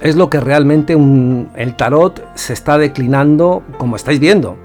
Es 0.00 0.16
lo 0.16 0.30
que 0.30 0.40
realmente 0.40 0.92
el 0.92 1.74
tarot 1.76 2.24
se 2.34 2.52
está 2.52 2.78
declinando, 2.78 3.62
como 3.78 3.96
estáis 3.96 4.20
viendo. 4.20 4.56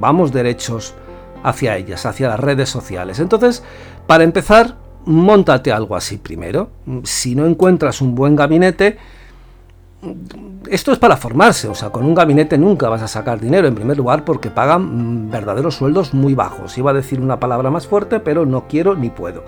Vamos 0.00 0.32
derechos 0.32 0.94
hacia 1.42 1.76
ellas, 1.76 2.06
hacia 2.06 2.28
las 2.28 2.40
redes 2.40 2.68
sociales. 2.68 3.20
Entonces, 3.20 3.62
para 4.06 4.24
empezar, 4.24 4.76
montate 5.04 5.72
algo 5.72 5.96
así 5.96 6.18
primero. 6.18 6.70
Si 7.04 7.34
no 7.34 7.46
encuentras 7.46 8.00
un 8.00 8.14
buen 8.14 8.34
gabinete, 8.34 8.98
esto 10.68 10.92
es 10.92 10.98
para 10.98 11.16
formarse, 11.16 11.68
o 11.68 11.74
sea, 11.74 11.90
con 11.90 12.04
un 12.04 12.14
gabinete 12.14 12.56
nunca 12.56 12.88
vas 12.88 13.02
a 13.02 13.08
sacar 13.08 13.38
dinero, 13.38 13.68
en 13.68 13.74
primer 13.74 13.96
lugar 13.96 14.24
porque 14.24 14.50
pagan 14.50 15.30
verdaderos 15.30 15.76
sueldos 15.76 16.14
muy 16.14 16.34
bajos. 16.34 16.76
Iba 16.78 16.90
a 16.90 16.94
decir 16.94 17.20
una 17.20 17.38
palabra 17.38 17.70
más 17.70 17.86
fuerte, 17.86 18.20
pero 18.20 18.46
no 18.46 18.66
quiero 18.66 18.96
ni 18.96 19.10
puedo. 19.10 19.44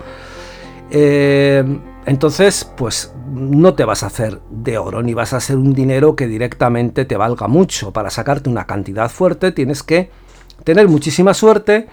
Eh, 0.94 1.64
entonces, 2.04 2.70
pues 2.76 3.14
no 3.32 3.72
te 3.72 3.86
vas 3.86 4.02
a 4.02 4.08
hacer 4.08 4.40
de 4.50 4.76
oro, 4.76 5.02
ni 5.02 5.14
vas 5.14 5.32
a 5.32 5.38
hacer 5.38 5.56
un 5.56 5.72
dinero 5.72 6.14
que 6.14 6.26
directamente 6.26 7.06
te 7.06 7.16
valga 7.16 7.48
mucho. 7.48 7.92
Para 7.92 8.10
sacarte 8.10 8.50
una 8.50 8.66
cantidad 8.66 9.08
fuerte 9.10 9.52
tienes 9.52 9.82
que 9.82 10.10
tener 10.64 10.88
muchísima 10.88 11.32
suerte, 11.32 11.88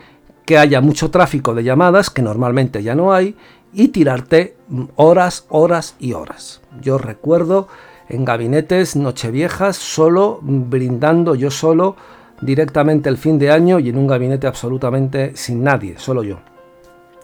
que 0.46 0.58
haya 0.58 0.82
mucho 0.82 1.12
tráfico 1.12 1.56
de 1.56 1.64
llamadas, 1.64 2.10
que 2.10 2.22
normalmente 2.22 2.84
ya 2.84 2.94
no 2.94 3.14
hay, 3.14 3.38
y 3.72 3.90
tirarte 3.90 4.58
horas, 4.96 5.46
horas 5.48 5.96
y 6.00 6.12
horas. 6.12 6.60
Yo 6.82 6.98
recuerdo 6.98 7.70
en 8.10 8.26
gabinetes 8.26 8.98
nocheviejas 8.98 9.78
solo 9.78 10.40
brindando 10.42 11.36
yo 11.36 11.52
solo 11.52 11.96
directamente 12.42 13.08
el 13.08 13.18
fin 13.18 13.40
de 13.40 13.52
año 13.52 13.80
y 13.80 13.90
en 13.90 13.98
un 13.98 14.08
gabinete 14.08 14.48
absolutamente 14.48 15.36
sin 15.36 15.64
nadie, 15.64 15.96
solo 16.00 16.24
yo. 16.24 16.40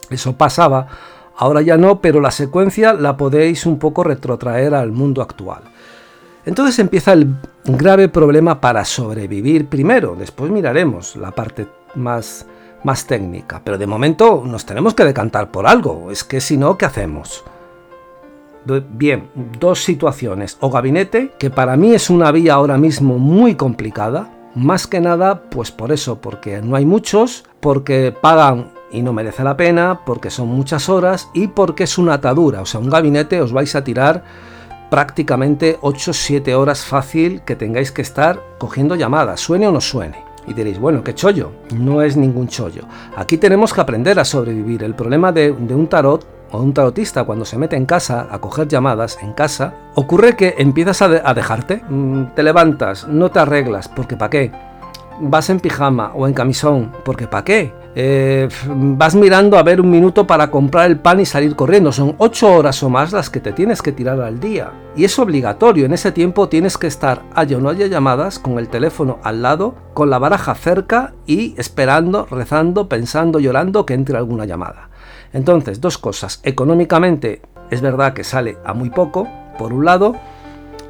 Eso 0.10 0.38
pasaba, 0.38 0.88
ahora 1.38 1.62
ya 1.62 1.78
no, 1.78 2.02
pero 2.02 2.20
la 2.20 2.32
secuencia 2.32 2.94
la 2.94 3.18
podéis 3.18 3.66
un 3.66 3.80
poco 3.80 4.04
retrotraer 4.04 4.74
al 4.74 4.92
mundo 4.92 5.22
actual. 5.22 5.64
Entonces 6.46 6.78
empieza 6.80 7.14
el 7.14 7.36
grave 7.66 8.08
problema 8.08 8.62
para 8.62 8.86
sobrevivir 8.86 9.68
primero, 9.68 10.16
después 10.16 10.52
miraremos 10.52 11.16
la 11.16 11.32
parte 11.32 11.68
más, 11.96 12.46
más 12.84 13.08
técnica, 13.08 13.62
pero 13.64 13.78
de 13.78 13.88
momento 13.88 14.44
nos 14.46 14.66
tenemos 14.66 14.94
que 14.94 15.06
decantar 15.06 15.50
por 15.50 15.66
algo, 15.66 16.12
es 16.12 16.24
que 16.24 16.40
si 16.40 16.58
no, 16.58 16.78
¿qué 16.78 16.86
hacemos? 16.86 17.44
Bien, 18.92 19.30
dos 19.60 19.84
situaciones, 19.84 20.58
o 20.60 20.70
gabinete, 20.70 21.32
que 21.40 21.50
para 21.50 21.76
mí 21.78 21.94
es 21.94 22.10
una 22.10 22.32
vía 22.32 22.54
ahora 22.54 22.78
mismo 22.78 23.18
muy 23.18 23.56
complicada, 23.56 24.32
más 24.56 24.88
que 24.88 25.02
nada, 25.02 25.42
pues 25.50 25.72
por 25.72 25.92
eso, 25.92 26.22
porque 26.22 26.62
no 26.62 26.76
hay 26.76 26.86
muchos, 26.86 27.44
porque 27.60 28.12
pagan 28.20 28.72
y 28.92 29.02
no 29.02 29.14
merece 29.14 29.44
la 29.44 29.58
pena, 29.58 30.02
porque 30.06 30.30
son 30.30 30.50
muchas 30.50 30.90
horas 30.90 31.30
y 31.34 31.48
porque 31.48 31.84
es 31.84 31.98
una 31.98 32.16
atadura, 32.16 32.62
o 32.62 32.66
sea, 32.66 32.80
un 32.80 32.90
gabinete 32.90 33.42
os 33.42 33.52
vais 33.52 33.76
a 33.76 33.84
tirar 33.84 34.24
prácticamente 34.90 35.80
8-7 35.82 36.54
horas 36.54 36.86
fácil 36.86 37.42
que 37.42 37.56
tengáis 37.56 37.92
que 37.92 38.02
estar 38.02 38.42
cogiendo 38.58 38.96
llamadas, 38.96 39.42
suene 39.42 39.68
o 39.68 39.72
no 39.72 39.82
suene. 39.82 40.24
Y 40.48 40.54
diréis, 40.54 40.80
bueno, 40.80 41.04
¿qué 41.04 41.16
chollo? 41.16 41.52
No 41.74 42.02
es 42.02 42.16
ningún 42.16 42.48
chollo. 42.48 42.84
Aquí 43.16 43.38
tenemos 43.38 43.74
que 43.74 43.82
aprender 43.82 44.20
a 44.20 44.26
sobrevivir. 44.26 44.84
El 44.84 44.94
problema 44.94 45.32
de, 45.32 45.52
un 45.52 45.88
tarot 45.88 46.26
o 46.52 46.60
un 46.60 46.72
tarotista 46.72 47.24
cuando 47.24 47.46
se 47.46 47.58
mete 47.58 47.76
en 47.76 47.88
casa 47.88 48.28
a 48.30 48.40
coger 48.40 48.68
llamadas 48.68 49.18
en 49.22 49.34
casa, 49.34 49.74
ocurre 49.96 50.36
que 50.36 50.54
empiezas 50.60 51.02
a, 51.02 51.06
a 51.06 51.34
dejarte. 51.34 51.82
Mm, 51.90 52.36
te 52.36 52.44
levantas, 52.44 53.08
no 53.08 53.32
te 53.32 53.40
arreglas, 53.40 53.90
porque 53.90 54.16
¿para 54.16 54.30
qué? 54.30 54.52
Vas 55.20 55.50
en 55.50 55.60
pijama 55.60 56.12
o 56.14 56.28
en 56.28 56.34
camisón, 56.34 56.92
porque 57.06 57.28
¿para 57.28 57.46
qué? 57.46 57.74
Eh, 57.96 58.50
vas 58.68 59.16
mirando 59.16 59.58
a 59.58 59.64
ver 59.64 59.80
un 59.80 59.90
minuto 59.90 60.28
para 60.28 60.52
comprar 60.52 60.88
el 60.92 61.00
pan 61.00 61.22
y 61.22 61.26
salir 61.26 61.56
corriendo. 61.56 61.94
Son 61.94 62.16
ocho 62.18 62.54
horas 62.54 62.84
o 62.84 62.90
más 62.90 63.14
las 63.14 63.30
que 63.30 63.40
te 63.40 63.54
tienes 63.54 63.82
que 63.82 63.94
tirar 63.94 64.20
al 64.20 64.42
día. 64.42 64.72
Y 64.98 65.06
es 65.06 65.18
obligatorio, 65.18 65.86
en 65.86 65.94
ese 65.94 66.12
tiempo 66.12 66.50
tienes 66.50 66.78
que 66.78 66.88
estar, 66.88 67.22
haya 67.34 67.58
o 67.58 67.62
no 67.62 67.70
haya 67.70 67.88
llamadas, 67.88 68.40
con 68.40 68.60
el 68.60 68.68
teléfono 68.68 69.20
al 69.24 69.42
lado, 69.42 69.76
con 69.94 70.10
la 70.10 70.20
baraja 70.20 70.54
cerca 70.56 71.14
y 71.26 71.56
esperando, 71.58 72.28
rezando, 72.30 72.90
pensando, 72.90 73.40
llorando 73.40 73.86
que 73.86 73.94
entre 73.94 74.18
alguna 74.18 74.46
llamada. 74.46 74.90
Entonces, 75.32 75.80
dos 75.80 75.98
cosas. 75.98 76.42
Económicamente 76.44 77.42
es 77.70 77.82
verdad 77.82 78.14
que 78.14 78.26
sale 78.26 78.58
a 78.66 78.74
muy 78.74 78.90
poco, 78.90 79.28
por 79.58 79.72
un 79.72 79.86
lado, 79.86 80.16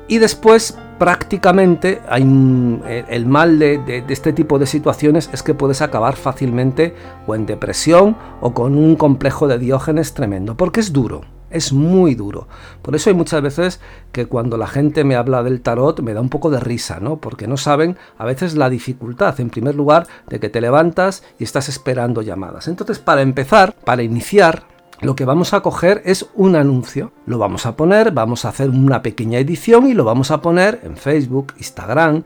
y 0.07 0.17
después 0.17 0.77
prácticamente 0.97 2.01
hay 2.07 2.23
el 2.23 3.25
mal 3.25 3.59
de, 3.59 4.03
este 4.09 4.33
tipo 4.33 4.59
de 4.59 4.65
situaciones 4.65 5.29
es 5.33 5.43
que 5.43 5.53
puedes 5.53 5.81
acabar 5.81 6.15
fácilmente 6.15 6.95
o 7.27 7.35
en 7.35 7.45
depresión 7.45 8.17
o 8.41 8.53
con 8.53 8.77
un 8.77 8.95
complejo 8.95 9.47
de 9.47 9.57
diógenes 9.57 10.13
tremendo, 10.13 10.55
porque 10.55 10.79
es 10.79 10.93
duro, 10.93 11.21
es 11.49 11.73
muy 11.73 12.15
duro. 12.15 12.47
Por 12.81 12.95
eso 12.95 13.09
hay 13.09 13.15
muchas 13.15 13.41
veces 13.41 13.79
que 14.11 14.25
cuando 14.25 14.57
la 14.57 14.67
gente 14.67 15.03
me 15.03 15.15
habla 15.15 15.43
del 15.43 15.61
tarot 15.61 15.99
me 16.01 16.13
da 16.13 16.21
un 16.21 16.29
poco 16.29 16.49
de 16.49 16.59
risa, 16.59 16.99
¿no? 16.99 17.17
Porque 17.17 17.47
no 17.47 17.57
saben 17.57 17.97
a 18.17 18.25
veces 18.25 18.55
la 18.55 18.69
dificultad, 18.69 19.39
en 19.39 19.49
primer 19.49 19.75
lugar, 19.75 20.07
de 20.27 20.39
que 20.39 20.49
te 20.49 20.61
levantas 20.61 21.23
y 21.39 21.43
estás 21.43 21.69
esperando 21.69 22.21
llamadas. 22.21 22.67
Entonces, 22.67 22.99
para 22.99 23.21
empezar, 23.21 23.75
para 23.83 24.03
iniciar, 24.03 24.74
lo 25.01 25.15
que 25.15 25.25
vamos 25.25 25.53
a 25.53 25.61
coger 25.61 26.01
es 26.05 26.27
un 26.35 26.55
anuncio. 26.55 27.11
Lo 27.25 27.37
vamos 27.37 27.65
a 27.65 27.75
poner, 27.75 28.11
vamos 28.11 28.45
a 28.45 28.49
hacer 28.49 28.69
una 28.69 29.01
pequeña 29.01 29.39
edición 29.39 29.87
y 29.87 29.93
lo 29.93 30.03
vamos 30.03 30.31
a 30.31 30.41
poner 30.41 30.79
en 30.83 30.95
Facebook, 30.95 31.53
Instagram, 31.57 32.23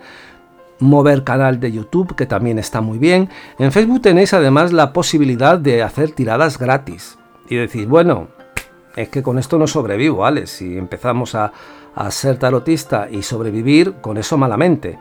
mover 0.79 1.23
canal 1.23 1.59
de 1.59 1.71
YouTube, 1.71 2.15
que 2.15 2.25
también 2.25 2.59
está 2.59 2.81
muy 2.81 2.99
bien. 2.99 3.29
En 3.57 3.71
Facebook 3.71 4.01
tenéis 4.01 4.33
además 4.33 4.71
la 4.71 4.93
posibilidad 4.93 5.57
de 5.57 5.81
hacer 5.81 6.11
tiradas 6.11 6.57
gratis. 6.57 7.17
Y 7.49 7.55
decir, 7.55 7.88
bueno, 7.88 8.27
es 8.95 9.09
que 9.09 9.23
con 9.23 9.39
esto 9.39 9.57
no 9.57 9.65
sobrevivo, 9.65 10.17
¿vale? 10.17 10.45
Si 10.45 10.77
empezamos 10.77 11.33
a, 11.33 11.51
a 11.95 12.11
ser 12.11 12.38
tarotista 12.38 13.07
y 13.09 13.23
sobrevivir, 13.23 13.95
con 14.01 14.17
eso 14.17 14.38
malamente. 14.38 14.99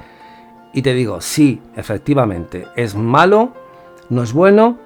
Y 0.72 0.80
te 0.80 0.94
digo, 0.94 1.20
sí, 1.20 1.60
efectivamente, 1.76 2.66
es 2.76 2.94
malo, 2.94 3.52
no 4.08 4.22
es 4.22 4.32
bueno, 4.32 4.78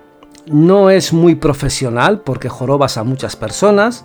no 0.46 0.90
es 0.90 1.12
muy 1.12 1.34
profesional 1.34 2.20
porque 2.20 2.48
jorobas 2.48 2.96
a 2.96 3.04
muchas 3.04 3.36
personas, 3.36 4.04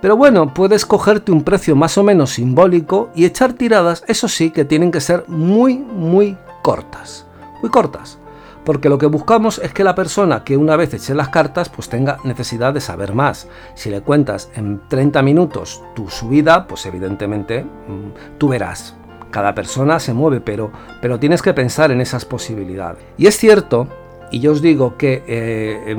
pero 0.00 0.16
bueno, 0.16 0.54
puedes 0.54 0.86
cogerte 0.86 1.30
un 1.30 1.42
precio 1.42 1.76
más 1.76 1.98
o 1.98 2.02
menos 2.02 2.30
simbólico 2.30 3.10
y 3.14 3.26
echar 3.26 3.52
tiradas, 3.52 4.02
eso 4.08 4.28
sí, 4.28 4.50
que 4.50 4.64
tienen 4.64 4.90
que 4.90 5.00
ser 5.00 5.24
muy, 5.28 5.76
muy 5.76 6.38
cortas. 6.62 7.26
Muy 7.60 7.70
cortas. 7.70 8.18
Porque 8.64 8.88
lo 8.88 8.98
que 8.98 9.06
buscamos 9.06 9.58
es 9.58 9.72
que 9.72 9.84
la 9.84 9.94
persona 9.94 10.44
que 10.44 10.56
una 10.56 10.76
vez 10.76 10.94
eche 10.94 11.14
las 11.14 11.28
cartas, 11.28 11.68
pues 11.68 11.88
tenga 11.88 12.18
necesidad 12.24 12.72
de 12.72 12.80
saber 12.80 13.14
más. 13.14 13.48
Si 13.74 13.90
le 13.90 14.02
cuentas 14.02 14.50
en 14.54 14.80
30 14.88 15.22
minutos 15.22 15.82
tu 15.94 16.08
subida, 16.08 16.66
pues 16.66 16.86
evidentemente 16.86 17.64
mm, 17.64 18.38
tú 18.38 18.48
verás. 18.48 18.94
Cada 19.30 19.54
persona 19.54 20.00
se 20.00 20.12
mueve, 20.12 20.40
pero, 20.40 20.72
pero 21.00 21.18
tienes 21.18 21.42
que 21.42 21.54
pensar 21.54 21.90
en 21.90 22.00
esas 22.00 22.24
posibilidades. 22.24 23.02
Y 23.16 23.26
es 23.26 23.36
cierto 23.36 23.86
y 24.30 24.40
yo 24.40 24.52
os 24.52 24.62
digo 24.62 24.96
que 24.96 25.24
eh, 25.26 25.96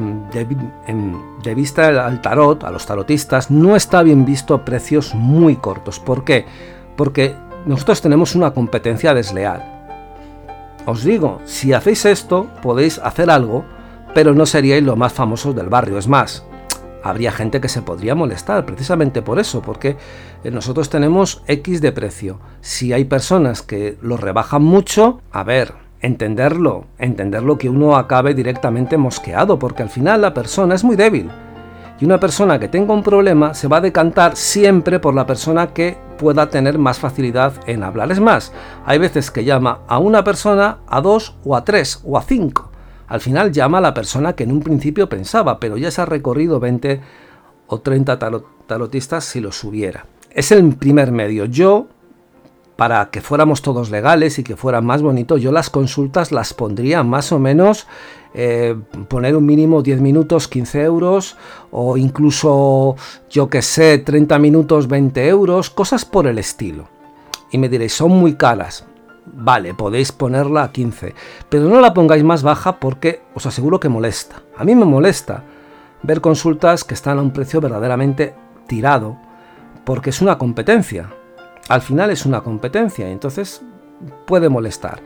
de, 1.43 1.55
vista 1.55 2.05
al 2.05 2.21
tarot, 2.21 2.63
a 2.63 2.71
los 2.71 2.85
tarotistas, 2.85 3.51
no 3.51 3.75
está 3.75 4.03
bien 4.03 4.25
visto 4.25 4.63
precios 4.63 5.13
muy 5.13 5.57
cortos. 5.57 5.99
¿Por 5.99 6.23
qué? 6.23 6.45
Porque 6.95 7.35
nosotros 7.65 8.01
tenemos 8.01 8.35
una 8.35 8.53
competencia 8.53 9.13
desleal. 9.13 9.63
os 10.85 11.03
digo, 11.03 11.41
si 11.45 11.73
hacéis 11.73 12.05
esto, 12.05 12.47
podéis 12.61 12.99
hacer 12.99 13.29
algo, 13.29 13.65
pero 14.13 14.33
no 14.33 14.45
seríais 14.45 14.83
los 14.83 14.97
más 14.97 15.13
famosos 15.13 15.55
del 15.55 15.69
barrio. 15.69 15.97
Es 15.97 16.07
más, 16.07 16.43
habría 17.03 17.31
gente 17.31 17.61
que 17.61 17.69
se 17.69 17.81
podría 17.81 18.15
molestar 18.15 18.65
precisamente 18.65 19.21
por 19.21 19.39
eso, 19.39 19.61
porque 19.61 19.97
eh, 20.43 20.51
nosotros 20.51 20.89
tenemos 20.89 21.43
X 21.47 21.81
de 21.81 21.91
precio. 21.91 22.39
Si 22.61 22.93
hay 22.93 23.05
personas 23.05 23.61
que 23.61 23.97
lo 24.01 24.17
rebajan 24.17 24.63
mucho, 24.63 25.21
a 25.31 25.43
ver, 25.43 25.80
entenderlo, 26.01 26.85
entenderlo 26.97 27.57
que 27.57 27.69
uno 27.69 27.95
acabe 27.95 28.33
directamente 28.33 28.97
mosqueado, 28.97 29.59
porque 29.59 29.83
al 29.83 29.89
final 29.89 30.21
la 30.21 30.33
persona 30.33 30.75
es 30.75 30.83
muy 30.83 30.95
débil. 30.95 31.29
Y 31.99 32.05
una 32.05 32.19
persona 32.19 32.59
que 32.59 32.67
tenga 32.67 32.95
un 32.95 33.03
problema 33.03 33.53
se 33.53 33.67
va 33.67 33.77
a 33.77 33.81
decantar 33.81 34.35
siempre 34.35 34.99
por 34.99 35.13
la 35.13 35.27
persona 35.27 35.67
que 35.67 35.97
pueda 36.17 36.49
tener 36.49 36.79
más 36.79 36.97
facilidad 36.97 37.53
en 37.67 37.83
hablar. 37.83 38.11
Es 38.11 38.19
más, 38.19 38.51
hay 38.85 38.97
veces 38.97 39.29
que 39.29 39.43
llama 39.43 39.81
a 39.87 39.99
una 39.99 40.23
persona, 40.23 40.79
a 40.87 40.99
dos 40.99 41.35
o 41.45 41.55
a 41.55 41.63
tres 41.63 42.01
o 42.03 42.17
a 42.17 42.23
cinco. 42.23 42.71
Al 43.07 43.21
final 43.21 43.51
llama 43.51 43.77
a 43.77 43.81
la 43.81 43.93
persona 43.93 44.33
que 44.33 44.45
en 44.45 44.51
un 44.51 44.61
principio 44.61 45.09
pensaba, 45.09 45.59
pero 45.59 45.77
ya 45.77 45.91
se 45.91 46.01
ha 46.01 46.05
recorrido 46.05 46.59
20 46.59 47.01
o 47.67 47.79
30 47.79 48.17
tarotistas 48.67 49.23
si 49.23 49.39
los 49.39 49.63
hubiera. 49.63 50.05
Es 50.31 50.51
el 50.51 50.75
primer 50.75 51.11
medio. 51.11 51.45
Yo 51.45 51.87
para 52.81 53.11
que 53.11 53.21
fuéramos 53.21 53.61
todos 53.61 53.91
legales 53.91 54.39
y 54.39 54.43
que 54.43 54.55
fuera 54.55 54.81
más 54.81 55.03
bonito, 55.03 55.37
yo 55.37 55.51
las 55.51 55.69
consultas 55.69 56.31
las 56.31 56.55
pondría 56.55 57.03
más 57.03 57.31
o 57.31 57.37
menos 57.37 57.85
eh, 58.33 58.75
poner 59.07 59.35
un 59.35 59.45
mínimo 59.45 59.83
10 59.83 60.01
minutos, 60.01 60.47
15 60.47 60.81
euros, 60.81 61.37
o 61.69 61.95
incluso, 61.95 62.95
yo 63.29 63.51
que 63.51 63.61
sé, 63.61 63.99
30 63.99 64.39
minutos, 64.39 64.87
20 64.87 65.27
euros, 65.27 65.69
cosas 65.69 66.05
por 66.05 66.25
el 66.25 66.39
estilo. 66.39 66.87
Y 67.51 67.59
me 67.59 67.69
diréis, 67.69 67.93
son 67.93 68.13
muy 68.13 68.33
caras. 68.33 68.83
Vale, 69.27 69.75
podéis 69.75 70.11
ponerla 70.11 70.63
a 70.63 70.71
15, 70.71 71.13
pero 71.49 71.65
no 71.65 71.81
la 71.81 71.93
pongáis 71.93 72.23
más 72.23 72.41
baja 72.41 72.79
porque 72.79 73.21
os 73.35 73.45
aseguro 73.45 73.79
que 73.79 73.89
molesta. 73.89 74.41
A 74.57 74.63
mí 74.63 74.73
me 74.73 74.85
molesta 74.85 75.43
ver 76.01 76.19
consultas 76.19 76.83
que 76.83 76.95
están 76.95 77.19
a 77.19 77.21
un 77.21 77.29
precio 77.29 77.61
verdaderamente 77.61 78.33
tirado, 78.65 79.17
porque 79.85 80.09
es 80.09 80.19
una 80.19 80.39
competencia 80.39 81.11
al 81.67 81.81
final 81.81 82.09
es 82.11 82.25
una 82.25 82.41
competencia 82.41 83.09
entonces 83.09 83.61
puede 84.25 84.49
molestar. 84.49 85.01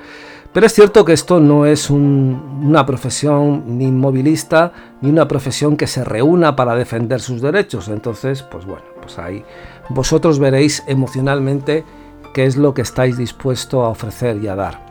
Pero 0.54 0.68
es 0.68 0.74
cierto 0.74 1.04
que 1.04 1.12
esto 1.12 1.42
no 1.42 1.66
es 1.66 1.90
una 1.90 2.86
profesión 2.86 3.78
ni 3.78 3.92
movilista 3.92 4.72
ni 5.02 5.10
una 5.10 5.28
profesión 5.28 5.76
que 5.76 5.86
se 5.86 6.06
reúna 6.06 6.56
para 6.56 6.76
defender 6.76 7.20
sus 7.20 7.42
derechos. 7.42 7.90
Entonces, 7.90 8.42
pues 8.42 8.66
bueno, 8.66 8.86
pues 9.02 9.20
ahí 9.20 9.44
vosotros 9.90 10.40
veréis 10.40 10.82
emocionalmente 10.88 11.84
qué 12.34 12.46
es 12.46 12.56
lo 12.56 12.74
que 12.74 12.84
estáis 12.84 13.18
dispuesto 13.18 13.84
a 13.84 13.90
ofrecer 13.90 14.38
y 14.42 14.48
a 14.48 14.56
dar. 14.56 14.86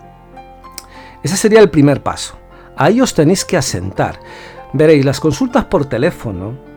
Ese 1.23 1.37
sería 1.39 1.61
el 1.61 1.71
primer 1.71 2.03
paso. 2.03 2.37
Ahí 2.77 3.01
os 3.01 3.15
tenéis 3.15 3.47
que 3.47 3.57
asentar. 3.57 4.21
Veréis, 4.75 5.07
las 5.07 5.21
consultas 5.21 5.65
por 5.65 5.87
teléfono 5.87 6.74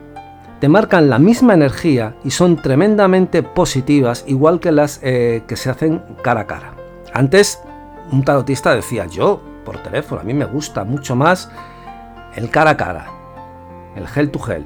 te 0.59 0.69
marcan 0.69 1.09
la 1.09 1.19
misma 1.19 1.53
energía 1.53 2.15
y 2.23 2.31
son 2.31 2.57
tremendamente 2.57 3.43
positivas, 3.43 4.23
igual 4.27 4.59
que 4.59 4.71
las 4.71 4.99
eh, 5.03 5.43
que 5.47 5.55
se 5.55 5.69
hacen 5.69 6.01
cara 6.21 6.41
a 6.41 6.47
cara. 6.47 6.73
Antes, 7.13 7.61
un 8.11 8.23
tarotista 8.23 8.75
decía, 8.75 9.05
yo, 9.05 9.41
por 9.65 9.77
teléfono, 9.83 10.21
a 10.21 10.23
mí 10.23 10.33
me 10.33 10.45
gusta 10.45 10.83
mucho 10.83 11.15
más 11.15 11.49
el 12.35 12.49
cara 12.49 12.71
a 12.71 12.77
cara, 12.77 13.07
el 13.95 14.07
gel 14.07 14.31
to 14.31 14.39
gel. 14.39 14.65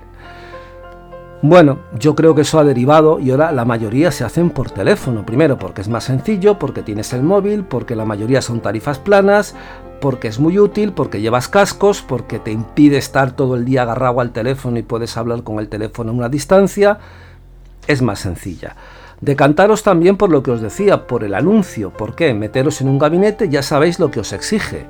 Bueno, 1.43 1.79
yo 1.97 2.13
creo 2.13 2.35
que 2.35 2.41
eso 2.41 2.59
ha 2.59 2.63
derivado 2.63 3.19
y 3.19 3.31
ahora 3.31 3.51
la 3.51 3.65
mayoría 3.65 4.11
se 4.11 4.23
hacen 4.23 4.51
por 4.51 4.69
teléfono. 4.69 5.25
Primero 5.25 5.57
porque 5.57 5.81
es 5.81 5.89
más 5.89 6.03
sencillo, 6.03 6.59
porque 6.59 6.83
tienes 6.83 7.13
el 7.13 7.23
móvil, 7.23 7.63
porque 7.63 7.95
la 7.95 8.05
mayoría 8.05 8.43
son 8.43 8.59
tarifas 8.59 8.99
planas, 8.99 9.55
porque 10.01 10.27
es 10.27 10.39
muy 10.39 10.59
útil, 10.59 10.91
porque 10.91 11.21
llevas 11.21 11.47
cascos, 11.47 12.01
porque 12.01 12.39
te 12.39 12.51
impide 12.51 12.97
estar 12.97 13.33
todo 13.33 13.55
el 13.55 13.63
día 13.63 13.83
agarrado 13.83 14.19
al 14.19 14.31
teléfono 14.31 14.77
y 14.77 14.83
puedes 14.83 15.15
hablar 15.15 15.43
con 15.43 15.59
el 15.59 15.69
teléfono 15.69 16.11
a 16.11 16.15
una 16.15 16.27
distancia. 16.27 16.97
Es 17.87 18.01
más 18.01 18.19
sencilla. 18.19 18.75
Decantaros 19.21 19.83
también 19.83 20.17
por 20.17 20.31
lo 20.31 20.41
que 20.41 20.51
os 20.51 20.61
decía, 20.61 21.05
por 21.05 21.23
el 21.23 21.35
anuncio. 21.35 21.91
¿Por 21.91 22.15
qué? 22.15 22.33
Meteros 22.33 22.81
en 22.81 22.89
un 22.89 22.97
gabinete, 22.97 23.47
ya 23.47 23.61
sabéis 23.61 23.99
lo 23.99 24.09
que 24.09 24.19
os 24.19 24.33
exige. 24.33 24.87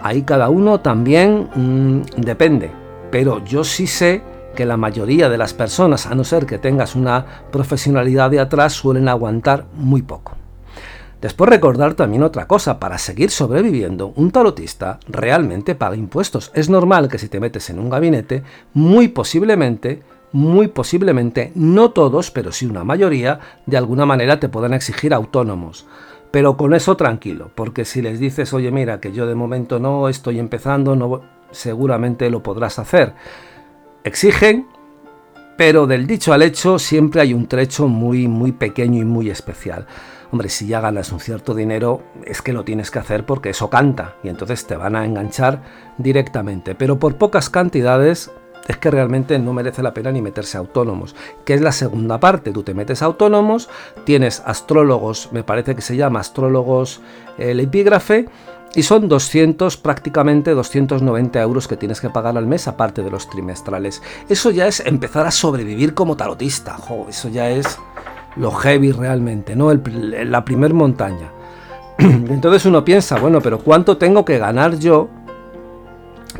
Ahí 0.00 0.22
cada 0.22 0.48
uno 0.48 0.80
también 0.80 1.48
mm, 1.54 2.20
depende. 2.22 2.72
Pero 3.10 3.44
yo 3.44 3.62
sí 3.64 3.86
sé 3.86 4.22
que 4.56 4.64
la 4.64 4.78
mayoría 4.78 5.28
de 5.28 5.36
las 5.36 5.52
personas, 5.52 6.06
a 6.06 6.14
no 6.14 6.24
ser 6.24 6.46
que 6.46 6.58
tengas 6.58 6.94
una 6.94 7.26
profesionalidad 7.52 8.30
de 8.30 8.40
atrás, 8.40 8.72
suelen 8.72 9.08
aguantar 9.08 9.66
muy 9.74 10.00
poco. 10.00 10.35
Después 11.20 11.50
recordar 11.50 11.94
también 11.94 12.22
otra 12.22 12.46
cosa, 12.46 12.78
para 12.78 12.98
seguir 12.98 13.30
sobreviviendo, 13.30 14.12
un 14.16 14.30
tarotista 14.30 15.00
realmente 15.08 15.74
paga 15.74 15.96
impuestos. 15.96 16.50
Es 16.54 16.68
normal 16.68 17.08
que 17.08 17.18
si 17.18 17.28
te 17.28 17.40
metes 17.40 17.70
en 17.70 17.78
un 17.78 17.90
gabinete, 17.90 18.42
muy 18.74 19.08
posiblemente, 19.08 20.02
muy 20.32 20.68
posiblemente, 20.68 21.52
no 21.54 21.90
todos, 21.90 22.30
pero 22.30 22.52
sí 22.52 22.66
una 22.66 22.84
mayoría, 22.84 23.40
de 23.64 23.76
alguna 23.76 24.04
manera 24.04 24.38
te 24.38 24.48
puedan 24.48 24.74
exigir 24.74 25.14
autónomos. 25.14 25.86
Pero 26.30 26.56
con 26.56 26.74
eso 26.74 26.96
tranquilo, 26.96 27.50
porque 27.54 27.84
si 27.84 28.02
les 28.02 28.20
dices, 28.20 28.52
oye 28.52 28.70
mira, 28.70 29.00
que 29.00 29.12
yo 29.12 29.26
de 29.26 29.34
momento 29.34 29.78
no 29.78 30.08
estoy 30.08 30.38
empezando, 30.38 30.96
no, 30.96 31.22
seguramente 31.50 32.28
lo 32.28 32.42
podrás 32.42 32.78
hacer 32.78 33.14
exigen, 34.06 34.68
pero 35.56 35.86
del 35.86 36.06
dicho 36.06 36.32
al 36.32 36.42
hecho 36.42 36.78
siempre 36.78 37.20
hay 37.20 37.34
un 37.34 37.48
trecho 37.48 37.88
muy, 37.88 38.28
muy 38.28 38.52
pequeño 38.52 39.02
y 39.02 39.04
muy 39.04 39.30
especial. 39.30 39.86
Hombre, 40.30 40.48
si 40.48 40.66
ya 40.66 40.80
ganas 40.80 41.12
un 41.12 41.20
cierto 41.20 41.54
dinero, 41.54 42.02
es 42.24 42.42
que 42.42 42.52
lo 42.52 42.64
tienes 42.64 42.90
que 42.90 42.98
hacer 42.98 43.24
porque 43.24 43.50
eso 43.50 43.70
canta 43.70 44.16
y 44.22 44.28
entonces 44.28 44.66
te 44.66 44.76
van 44.76 44.96
a 44.96 45.04
enganchar 45.04 45.62
directamente. 45.98 46.74
Pero 46.74 46.98
por 46.98 47.16
pocas 47.16 47.50
cantidades 47.50 48.30
es 48.66 48.76
que 48.78 48.90
realmente 48.90 49.38
no 49.38 49.52
merece 49.52 49.82
la 49.82 49.94
pena 49.94 50.10
ni 50.10 50.22
meterse 50.22 50.58
autónomos, 50.58 51.14
que 51.44 51.54
es 51.54 51.60
la 51.60 51.72
segunda 51.72 52.18
parte. 52.18 52.50
Tú 52.50 52.62
te 52.62 52.74
metes 52.74 53.02
autónomos, 53.02 53.68
tienes 54.04 54.42
astrólogos, 54.44 55.30
me 55.32 55.44
parece 55.44 55.74
que 55.74 55.82
se 55.82 55.96
llama 55.96 56.20
astrólogos 56.20 57.00
el 57.38 57.60
epígrafe, 57.60 58.26
y 58.76 58.82
son 58.82 59.08
200, 59.08 59.78
prácticamente 59.78 60.50
290 60.50 61.40
euros 61.40 61.66
que 61.66 61.78
tienes 61.78 62.00
que 62.00 62.10
pagar 62.10 62.36
al 62.36 62.46
mes 62.46 62.68
aparte 62.68 63.02
de 63.02 63.10
los 63.10 63.30
trimestrales. 63.30 64.02
Eso 64.28 64.50
ya 64.50 64.66
es 64.66 64.80
empezar 64.80 65.26
a 65.26 65.30
sobrevivir 65.30 65.94
como 65.94 66.16
tarotista. 66.16 66.76
eso 67.08 67.30
ya 67.30 67.48
es 67.48 67.78
lo 68.36 68.50
heavy 68.50 68.92
realmente, 68.92 69.56
¿no? 69.56 69.72
la 69.72 70.44
primer 70.44 70.74
montaña. 70.74 71.30
Entonces 71.98 72.66
uno 72.66 72.84
piensa, 72.84 73.18
bueno, 73.18 73.40
pero 73.40 73.58
¿cuánto 73.58 73.96
tengo 73.96 74.24
que 74.24 74.38
ganar 74.38 74.78
yo? 74.78 75.08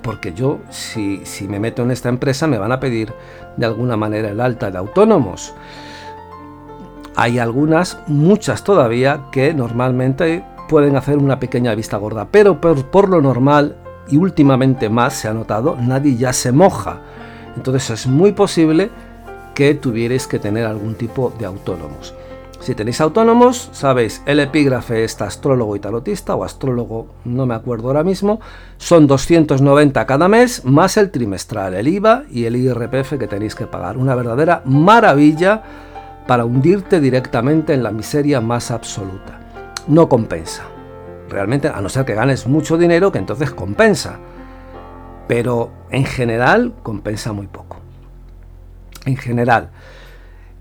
Porque 0.03 0.33
yo, 0.35 0.61
si, 0.71 1.25
si 1.25 1.49
me 1.49 1.59
meto 1.59 1.83
en 1.83 1.91
esta 1.91 2.09
empresa, 2.09 2.47
me 2.47 2.59
van 2.59 2.73
a 2.73 2.81
pedir 2.81 3.13
de 3.57 3.67
alguna 3.67 3.97
manera 3.97 4.29
el 4.29 4.41
alta 4.41 4.71
de 4.71 4.79
autónomos. 4.79 5.55
Hay 7.17 7.39
algunas, 7.39 7.99
muchas 8.07 8.63
todavía, 8.63 9.23
que 9.33 9.55
normalmente 9.55 10.45
pueden 10.69 10.97
hacer 10.97 11.19
una 11.19 11.39
pequeña 11.39 11.75
vista 11.75 11.97
gorda, 11.97 12.29
pero 12.31 12.61
por, 12.61 13.09
lo 13.09 13.21
normal 13.23 13.77
y 14.09 14.17
últimamente 14.19 14.89
más 14.89 15.15
se 15.15 15.29
ha 15.29 15.35
notado, 15.35 15.77
nadie 15.81 16.17
ya 16.17 16.33
se 16.33 16.53
moja. 16.53 17.01
Entonces 17.57 17.91
es 17.91 18.07
muy 18.07 18.33
posible 18.33 18.91
que 19.57 19.75
tuvierais 19.75 20.29
que 20.29 20.39
tener 20.39 20.67
algún 20.67 20.95
tipo 20.95 21.33
de 21.37 21.47
autónomos. 21.47 22.15
Si 22.61 22.75
tenéis 22.75 23.01
autónomos, 23.01 23.71
sabéis, 23.73 24.23
el 24.27 24.39
epígrafe 24.39 25.03
está 25.03 25.27
astrólogo 25.27 25.75
y 25.75 25.81
tarotista, 25.81 26.37
o 26.37 26.45
astrólogo, 26.45 27.09
no 27.25 27.47
me 27.47 27.55
acuerdo 27.55 27.89
ahora 27.89 28.05
mismo, 28.05 28.41
son 28.77 29.09
290 29.09 30.07
cada 30.07 30.29
mes, 30.29 30.65
más 30.65 30.97
el 30.97 31.11
trimestral, 31.11 31.75
el 31.75 31.89
IVA 31.89 32.25
y 32.31 32.45
el 32.45 32.55
IRPF 32.55 33.19
que 33.19 33.27
tenéis 33.27 33.57
que 33.57 33.67
pagar. 33.67 33.97
Una 33.97 34.15
verdadera 34.15 34.63
maravilla 34.65 35.63
para 36.27 36.45
hundirte 36.45 37.01
directamente 37.01 37.75
en 37.75 37.83
la 37.83 37.91
miseria 37.91 38.41
más 38.41 38.71
absoluta 38.71 39.41
no 39.87 40.09
compensa. 40.09 40.65
Realmente, 41.29 41.69
a 41.69 41.81
no 41.81 41.89
ser 41.89 42.05
que 42.05 42.15
ganes 42.15 42.47
mucho 42.47 42.77
dinero, 42.77 43.11
que 43.11 43.19
entonces 43.19 43.51
compensa. 43.51 44.19
Pero 45.29 45.71
en 45.91 46.05
general 46.05 46.73
compensa 46.83 47.33
muy 47.33 47.47
poco. 47.47 47.76
En 49.07 49.17
general. 49.17 49.71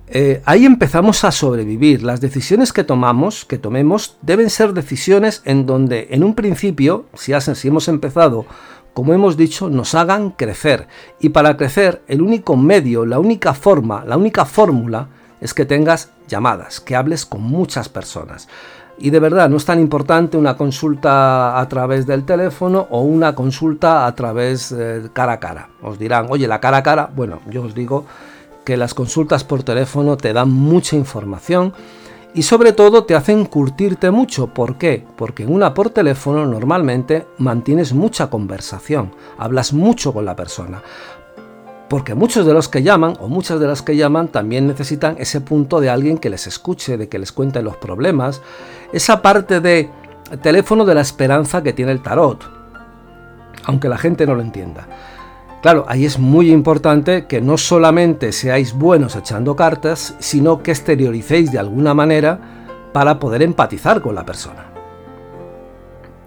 Eh, 0.08 0.42
ahí 0.46 0.66
empezamos 0.66 1.24
a 1.24 1.32
sobrevivir. 1.32 2.04
Las 2.04 2.22
decisiones 2.22 2.72
que 2.72 2.84
tomamos, 2.84 3.44
que 3.44 3.58
tomemos, 3.58 4.18
deben 4.22 4.50
ser 4.50 4.74
decisiones 4.74 5.42
en 5.46 5.66
donde, 5.66 6.08
en 6.12 6.24
un 6.24 6.36
principio, 6.36 7.06
si, 7.16 7.34
si 7.56 7.68
hemos 7.68 7.88
empezado, 7.88 8.46
como 8.94 9.14
hemos 9.14 9.36
dicho, 9.36 9.70
nos 9.70 9.96
hagan 9.96 10.30
crecer. 10.30 10.88
Y 11.20 11.30
para 11.30 11.58
crecer, 11.58 12.04
el 12.08 12.22
único 12.22 12.56
medio, 12.56 13.06
la 13.06 13.20
única 13.20 13.54
forma, 13.54 14.06
la 14.06 14.16
única 14.16 14.46
fórmula 14.46 15.10
es 15.42 15.54
que 15.54 15.66
tengas 15.66 16.12
llamadas, 16.28 16.80
que 16.80 16.96
hables 16.96 17.26
con 17.26 17.42
muchas 17.42 17.90
personas. 17.90 18.48
Y 18.98 19.10
de 19.10 19.20
verdad, 19.20 19.50
no 19.50 19.58
es 19.58 19.66
tan 19.66 19.80
importante 19.82 20.38
una 20.38 20.56
consulta 20.56 21.60
a 21.60 21.68
través 21.68 22.06
del 22.06 22.24
teléfono 22.24 22.88
o 22.92 23.02
una 23.02 23.36
consulta 23.36 24.06
a 24.06 24.16
través 24.16 24.70
de 24.70 25.10
cara 25.12 25.34
a 25.34 25.40
cara. 25.40 25.70
Os 25.82 26.00
dirán, 26.00 26.28
oye, 26.30 26.48
la 26.48 26.62
cara 26.62 26.78
a 26.78 26.84
cara, 26.84 27.10
bueno, 27.14 27.42
yo 27.50 27.64
os 27.64 27.76
digo 27.76 28.06
que 28.66 28.76
las 28.76 28.94
consultas 28.94 29.44
por 29.44 29.64
teléfono 29.64 30.18
te 30.18 30.34
dan 30.34 30.52
mucha 30.52 30.96
información 30.96 31.74
y 32.34 32.42
sobre 32.44 32.74
todo 32.74 33.06
te 33.06 33.16
hacen 33.16 33.46
curtirte 33.46 34.12
mucho. 34.12 34.48
¿Por 34.48 34.78
qué? 34.78 35.06
Porque 35.16 35.44
en 35.44 35.54
una 35.54 35.74
por 35.74 35.90
teléfono 35.90 36.46
normalmente 36.46 37.26
mantienes 37.38 37.94
mucha 37.94 38.30
conversación, 38.30 39.14
hablas 39.38 39.72
mucho 39.72 40.14
con 40.14 40.26
la 40.26 40.36
persona. 40.36 40.82
Porque 41.88 42.16
muchos 42.16 42.46
de 42.46 42.54
los 42.54 42.68
que 42.68 42.84
llaman, 42.84 43.16
o 43.22 43.30
muchas 43.30 43.60
de 43.60 43.68
las 43.68 43.82
que 43.82 43.96
llaman, 43.96 44.28
también 44.28 44.68
necesitan 44.68 45.16
ese 45.20 45.40
punto 45.40 45.80
de 45.80 45.90
alguien 45.90 46.18
que 46.18 46.32
les 46.32 46.48
escuche, 46.48 46.98
de 46.98 47.08
que 47.08 47.20
les 47.20 47.32
cuente 47.32 47.62
los 47.62 47.78
problemas, 47.78 48.42
esa 48.92 49.22
parte 49.22 49.62
de 49.62 49.90
teléfono 50.42 50.84
de 50.84 50.96
la 50.96 51.02
esperanza 51.02 51.62
que 51.62 51.74
tiene 51.74 51.92
el 51.92 52.02
tarot, 52.02 52.44
aunque 53.66 53.88
la 53.88 53.98
gente 53.98 54.26
no 54.26 54.36
lo 54.36 54.42
entienda. 54.42 54.88
Claro, 55.66 55.84
ahí 55.88 56.06
es 56.06 56.20
muy 56.20 56.52
importante 56.52 57.26
que 57.26 57.42
no 57.42 57.58
solamente 57.58 58.32
seáis 58.34 58.72
buenos 58.72 59.16
echando 59.16 59.56
cartas, 59.56 60.14
sino 60.20 60.62
que 60.62 60.70
exterioricéis 60.70 61.52
de 61.52 61.58
alguna 61.58 61.96
manera 61.96 62.40
para 62.94 63.18
poder 63.18 63.42
empatizar 63.42 64.00
con 64.00 64.14
la 64.14 64.24
persona. 64.24 64.68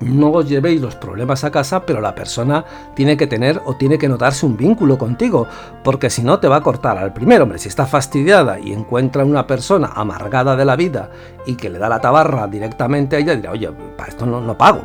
No 0.01 0.33
os 0.33 0.49
llevéis 0.49 0.81
los 0.81 0.97
problemas 0.97 1.45
a 1.45 1.53
casa, 1.53 1.87
pero 1.87 2.01
la 2.01 2.17
persona 2.17 2.65
tiene 2.97 3.17
que 3.17 3.29
tener 3.29 3.63
o 3.65 3.77
tiene 3.77 3.97
que 3.97 4.09
notarse 4.09 4.45
un 4.45 4.57
vínculo 4.57 4.99
contigo, 4.99 5.47
porque 5.85 6.11
si 6.11 6.25
no 6.25 6.41
te 6.41 6.49
va 6.49 6.57
a 6.57 6.63
cortar 6.63 6.99
al 6.99 7.13
primero, 7.13 7.45
hombre, 7.45 7.61
si 7.61 7.69
está 7.69 7.87
fastidiada 7.87 8.59
y 8.59 8.73
encuentra 8.73 9.25
una 9.25 9.47
persona 9.47 9.93
amargada 9.95 10.57
de 10.57 10.65
la 10.65 10.75
vida 10.75 11.11
y 11.47 11.55
que 11.55 11.71
le 11.71 11.79
da 11.79 11.89
la 11.89 12.01
tabarra 12.01 12.49
directamente 12.49 13.15
a 13.15 13.19
ella, 13.21 13.37
dirá, 13.37 13.53
oye, 13.53 13.71
para 13.97 14.09
esto 14.09 14.27
no, 14.27 14.41
no 14.41 14.59
pago, 14.59 14.83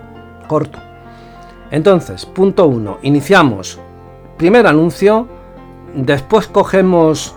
corto. 0.48 0.78
Entonces, 1.72 2.28
punto 2.28 2.68
uno, 2.68 3.00
iniciamos 3.02 3.80
primer 4.44 4.68
anuncio, 4.68 5.26
después 5.96 6.48
cogemos 6.48 7.34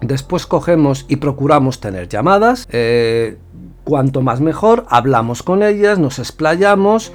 después 0.00 0.46
cogemos 0.46 1.04
y 1.08 1.16
procuramos 1.16 1.78
tener 1.78 2.08
llamadas, 2.08 2.66
eh, 2.70 3.36
cuanto 3.84 4.22
más 4.22 4.40
mejor, 4.40 4.86
hablamos 4.88 5.42
con 5.42 5.62
ellas, 5.62 5.98
nos 5.98 6.18
explayamos 6.18 7.12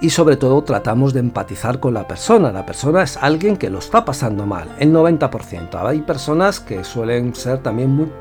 y 0.00 0.10
sobre 0.10 0.36
todo 0.36 0.62
tratamos 0.62 1.14
de 1.14 1.18
empatizar 1.18 1.80
con 1.80 1.94
la 1.94 2.06
persona. 2.06 2.52
La 2.52 2.64
persona 2.64 3.02
es 3.02 3.16
alguien 3.16 3.56
que 3.56 3.70
lo 3.70 3.80
está 3.80 4.04
pasando 4.04 4.46
mal, 4.46 4.68
el 4.78 4.92
90%. 4.92 5.84
Hay 5.84 6.02
personas 6.02 6.60
que 6.60 6.84
suelen 6.84 7.34
ser 7.34 7.58
también 7.58 7.90
muy, 7.90 8.12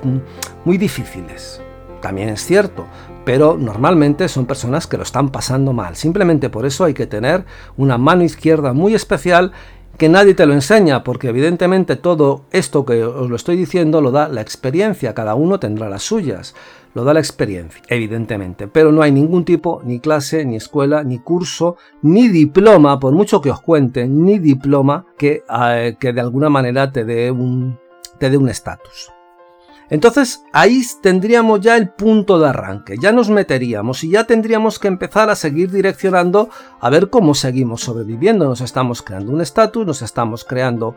muy 0.66 0.80
difíciles, 0.80 1.62
también 2.02 2.30
es 2.30 2.44
cierto, 2.44 2.88
pero 3.26 3.58
normalmente 3.58 4.30
son 4.30 4.46
personas 4.46 4.88
que 4.88 4.98
lo 4.98 5.04
están 5.04 5.30
pasando 5.30 5.74
mal. 5.74 5.96
Simplemente 5.96 6.50
por 6.50 6.66
eso 6.66 6.86
hay 6.86 6.94
que 6.94 7.08
tener 7.08 7.44
una 7.76 7.98
mano 7.98 8.24
izquierda 8.24 8.72
muy 8.72 8.94
especial 8.94 9.52
que 9.98 10.10
nadie 10.10 10.34
te 10.34 10.46
lo 10.46 10.54
enseña, 10.54 11.04
porque 11.04 11.30
evidentemente 11.30 11.96
todo 11.96 12.46
esto 12.52 12.86
que 12.86 13.04
os 13.04 13.30
lo 13.30 13.36
estoy 13.36 13.56
diciendo 13.56 14.02
lo 14.02 14.12
da 14.12 14.28
la 14.28 14.42
experiencia, 14.42 15.14
cada 15.14 15.36
uno 15.36 15.60
tendrá 15.60 15.90
las 15.90 16.04
suyas, 16.04 16.56
lo 16.94 17.04
da 17.04 17.14
la 17.14 17.20
experiencia, 17.20 17.82
evidentemente, 17.88 18.68
pero 18.68 18.92
no 18.92 19.02
hay 19.02 19.12
ningún 19.12 19.46
tipo, 19.46 19.82
ni 19.84 20.00
clase, 20.00 20.46
ni 20.46 20.56
escuela, 20.56 21.04
ni 21.04 21.20
curso, 21.20 21.78
ni 22.02 22.28
diploma, 22.28 23.00
por 23.00 23.14
mucho 23.14 23.42
que 23.42 23.52
os 23.52 23.62
cuenten, 23.62 24.24
ni 24.24 24.40
diploma 24.40 25.06
que, 25.18 25.44
eh, 25.50 25.96
que 26.00 26.14
de 26.14 26.22
alguna 26.22 26.50
manera 26.50 26.92
te 26.92 27.32
un 27.32 27.78
te 28.18 28.30
dé 28.30 28.38
un 28.38 28.50
estatus. 28.50 29.15
Entonces 29.90 30.44
ahí 30.52 30.82
tendríamos 31.02 31.62
ya 31.62 31.78
el 31.78 31.90
punto 31.90 32.40
de 32.40 32.50
arranque, 32.50 32.98
ya 33.00 33.12
nos 33.12 33.30
meteríamos 33.30 34.04
y 34.04 34.12
ya 34.12 34.26
tendríamos 34.26 34.80
que 34.80 34.88
empezar 34.88 35.30
a 35.30 35.36
seguir 35.36 35.72
direccionando 35.72 36.50
a 36.80 36.90
ver 36.90 37.10
cómo 37.10 37.36
seguimos 37.36 37.82
sobreviviendo. 37.82 38.46
Nos 38.46 38.62
estamos 38.62 39.02
creando 39.02 39.32
un 39.32 39.42
estatus, 39.42 39.86
nos 39.86 40.02
estamos 40.02 40.44
creando 40.44 40.96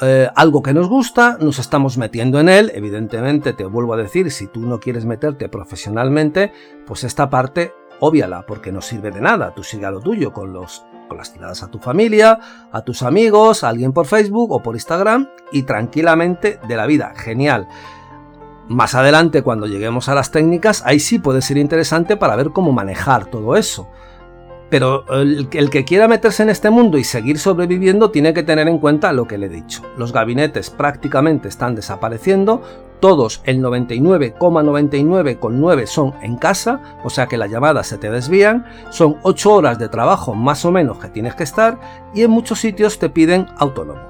eh, 0.00 0.28
algo 0.36 0.62
que 0.62 0.74
nos 0.74 0.88
gusta, 0.88 1.38
nos 1.40 1.58
estamos 1.58 1.98
metiendo 1.98 2.38
en 2.38 2.48
él. 2.48 2.70
Evidentemente, 2.74 3.52
te 3.52 3.64
vuelvo 3.64 3.94
a 3.94 3.96
decir, 3.96 4.30
si 4.30 4.46
tú 4.46 4.60
no 4.60 4.78
quieres 4.78 5.04
meterte 5.04 5.48
profesionalmente, 5.48 6.52
pues 6.86 7.04
esta 7.04 7.30
parte 7.30 7.72
óbviala, 8.00 8.46
porque 8.46 8.70
no 8.70 8.80
sirve 8.80 9.10
de 9.10 9.20
nada. 9.20 9.54
Tú 9.54 9.64
sigue 9.64 9.86
a 9.86 9.90
lo 9.90 10.00
tuyo 10.00 10.32
con 10.32 10.52
los 10.52 10.84
con 11.08 11.16
las 11.16 11.32
tiradas 11.32 11.62
a 11.62 11.70
tu 11.70 11.78
familia, 11.78 12.38
a 12.70 12.82
tus 12.82 13.02
amigos, 13.02 13.64
a 13.64 13.70
alguien 13.70 13.94
por 13.94 14.04
Facebook 14.04 14.52
o 14.52 14.62
por 14.62 14.76
Instagram 14.76 15.26
y 15.50 15.62
tranquilamente 15.62 16.60
de 16.68 16.76
la 16.76 16.84
vida. 16.84 17.14
Genial. 17.16 17.66
Más 18.68 18.94
adelante, 18.94 19.42
cuando 19.42 19.66
lleguemos 19.66 20.10
a 20.10 20.14
las 20.14 20.30
técnicas, 20.30 20.82
ahí 20.84 21.00
sí 21.00 21.18
puede 21.18 21.40
ser 21.40 21.56
interesante 21.56 22.18
para 22.18 22.36
ver 22.36 22.50
cómo 22.50 22.70
manejar 22.70 23.24
todo 23.26 23.56
eso. 23.56 23.88
Pero 24.68 25.06
el, 25.10 25.48
que 25.48 25.86
quiera 25.86 26.08
meterse 26.08 26.42
en 26.42 26.50
este 26.50 26.68
mundo 26.68 26.98
y 26.98 27.04
seguir 27.04 27.38
sobreviviendo 27.38 28.10
tiene 28.10 28.34
que 28.34 28.42
tener 28.42 28.68
en 28.68 28.78
cuenta 28.78 29.14
lo 29.14 29.26
que 29.26 29.38
le 29.38 29.46
he 29.46 29.50
dicho. 29.50 29.80
Los 29.96 30.12
gabinetes 30.12 30.68
prácticamente 30.68 31.48
están 31.48 31.74
desapareciendo, 31.74 32.60
todos 33.00 33.40
el 33.44 33.62
99,99,9 33.62 35.86
son 35.86 36.12
en 36.20 36.36
casa, 36.36 36.98
o 37.02 37.08
sea 37.08 37.26
que 37.26 37.38
las 37.38 37.50
llamadas 37.50 37.86
se 37.86 37.96
te 37.96 38.10
desvían, 38.10 38.66
son 38.90 39.16
8 39.22 39.54
horas 39.54 39.78
de 39.78 39.88
trabajo 39.88 40.34
más 40.34 40.66
o 40.66 40.72
menos 40.72 40.98
que 40.98 41.08
tienes 41.08 41.34
que 41.34 41.44
estar 41.44 41.80
y 42.12 42.24
en 42.24 42.30
muchos 42.30 42.60
sitios 42.60 42.98
te 42.98 43.08
piden 43.08 43.46
autónomo. 43.56 44.02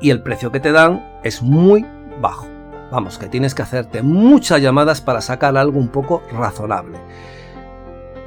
Y 0.00 0.10
el 0.10 0.22
precio 0.22 0.52
que 0.52 0.60
te 0.60 0.70
dan 0.70 1.04
es 1.24 1.42
muy 1.42 1.84
bajo. 2.20 2.57
Vamos, 2.90 3.18
que 3.18 3.28
tienes 3.28 3.54
que 3.54 3.62
hacerte 3.62 4.02
muchas 4.02 4.62
llamadas 4.62 5.00
para 5.00 5.20
sacar 5.20 5.56
algo 5.56 5.78
un 5.78 5.88
poco 5.88 6.22
razonable. 6.32 6.98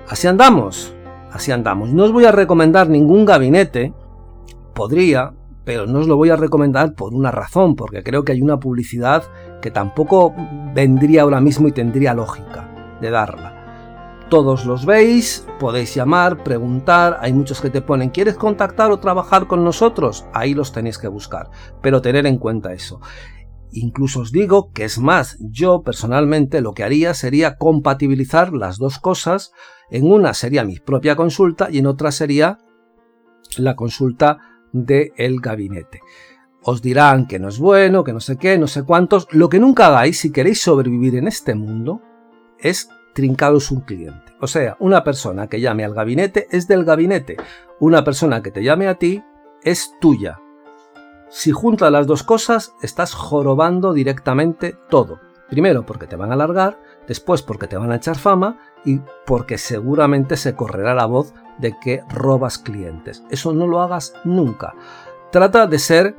Así 0.08 0.28
andamos, 0.28 0.94
así 1.32 1.52
andamos. 1.52 1.94
No 1.94 2.04
os 2.04 2.12
voy 2.12 2.26
a 2.26 2.32
recomendar 2.32 2.90
ningún 2.90 3.26
gabinete, 3.26 3.94
podría, 4.74 5.34
pero 5.64 5.88
no 5.88 6.00
os 6.00 6.08
lo 6.08 6.16
voy 6.16 6.30
a 6.30 6.36
recomendar 6.36 6.94
por 6.94 7.14
una 7.14 7.32
razón, 7.32 7.76
porque 7.76 8.04
creo 8.04 8.24
que 8.24 8.34
hay 8.34 8.42
una 8.42 8.60
publicidad 8.60 9.24
que 9.62 9.72
tampoco 9.72 10.34
vendría 10.74 11.24
ahora 11.24 11.42
mismo 11.42 11.68
y 11.68 11.72
tendría 11.72 12.14
lógica 12.14 12.70
de 13.00 13.10
darla. 13.10 13.58
Todos 14.30 14.66
los 14.66 14.86
veis, 14.86 15.46
podéis 15.60 15.94
llamar, 15.94 16.44
preguntar, 16.44 17.18
hay 17.20 17.34
muchos 17.34 17.60
que 17.60 17.70
te 17.70 17.82
ponen, 17.82 18.10
¿quieres 18.10 18.36
contactar 18.36 18.90
o 18.92 19.00
trabajar 19.00 19.48
con 19.48 19.64
nosotros? 19.64 20.26
Ahí 20.34 20.54
los 20.54 20.72
tenéis 20.72 20.98
que 20.98 21.10
buscar, 21.10 21.50
pero 21.82 22.02
tener 22.02 22.26
en 22.26 22.38
cuenta 22.38 22.72
eso. 22.72 23.02
Incluso 23.72 24.22
os 24.22 24.32
digo 24.32 24.72
que 24.72 24.84
es 24.84 25.00
más, 25.00 25.38
yo 25.40 25.82
personalmente 25.82 26.62
lo 26.62 26.74
que 26.74 26.84
haría 26.84 27.14
sería 27.14 27.56
compatibilizar 27.56 28.54
las 28.54 28.78
dos 28.78 29.00
cosas. 29.00 29.52
En 29.90 30.12
una 30.12 30.34
sería 30.34 30.64
mi 30.64 30.80
propia 30.80 31.16
consulta 31.16 31.70
y 31.72 31.80
en 31.80 31.88
otra 31.88 32.12
sería 32.12 32.60
la 33.58 33.76
consulta 33.76 34.40
del 34.74 35.12
el 35.18 35.40
gabinete. 35.40 36.02
Os 36.64 36.82
dirán 36.82 37.28
que 37.28 37.40
no 37.40 37.48
es 37.48 37.58
bueno, 37.58 38.04
que 38.04 38.14
no 38.14 38.20
sé 38.20 38.38
qué, 38.38 38.58
no 38.58 38.68
sé 38.68 38.84
cuántos. 38.84 39.28
Lo 39.32 39.50
que 39.50 39.60
nunca 39.60 39.88
hagáis 39.88 40.20
si 40.20 40.32
queréis 40.32 40.62
sobrevivir 40.62 41.16
en 41.16 41.28
este 41.28 41.56
mundo 41.56 42.02
es 42.60 42.90
trincaros 43.14 43.72
un 43.72 43.82
cliente. 43.82 44.34
O 44.40 44.48
sea, 44.48 44.78
una 44.80 45.04
persona 45.04 45.48
que 45.48 45.60
llame 45.60 45.84
al 45.84 45.94
gabinete 45.94 46.48
es 46.52 46.68
del 46.68 46.86
gabinete. 46.86 47.38
Una 47.80 48.04
persona 48.04 48.44
que 48.44 48.52
te 48.52 48.64
llame 48.64 48.88
a 48.88 48.96
ti 48.96 49.24
es 49.64 49.92
tuya. 50.00 50.40
Si 51.32 51.52
juntas 51.52 51.90
las 51.94 52.08
dos 52.08 52.24
cosas, 52.24 52.74
estás 52.82 53.14
jorobando 53.14 53.94
directamente 53.94 54.76
todo. 54.90 55.22
Primero 55.50 55.86
porque 55.86 56.06
te 56.06 56.18
van 56.18 56.30
a 56.30 56.34
alargar, 56.34 56.78
después 57.08 57.42
porque 57.42 57.68
te 57.68 57.78
van 57.78 57.90
a 57.90 57.96
echar 57.96 58.18
fama 58.18 58.58
y 58.84 59.00
porque 59.26 59.58
seguramente 59.58 60.36
se 60.36 60.56
correrá 60.56 60.94
la 60.94 61.06
voz 61.06 61.34
de 61.58 61.74
que 61.80 62.04
robas 62.10 62.58
clientes. 62.58 63.24
Eso 63.30 63.54
no 63.54 63.66
lo 63.66 63.82
hagas 63.82 64.14
nunca. 64.26 64.76
Trata 65.32 65.68
de 65.68 65.80
ser... 65.80 66.18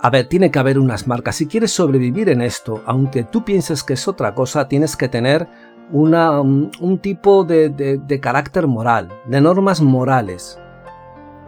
A 0.00 0.10
ver, 0.10 0.28
tiene 0.28 0.50
que 0.50 0.58
haber 0.58 0.80
unas 0.80 1.06
marcas. 1.06 1.36
Si 1.36 1.46
quieres 1.46 1.70
sobrevivir 1.70 2.28
en 2.28 2.40
esto, 2.40 2.82
aunque 2.86 3.22
tú 3.22 3.44
pienses 3.44 3.84
que 3.84 3.92
es 3.92 4.08
otra 4.08 4.34
cosa, 4.34 4.66
tienes 4.66 4.96
que 4.96 5.08
tener 5.08 5.46
una, 5.92 6.40
un, 6.40 6.98
tipo 7.00 7.44
de, 7.44 7.68
de 7.68 8.20
carácter 8.20 8.66
moral, 8.66 9.10
de 9.26 9.40
normas 9.40 9.80
morales 9.80 10.58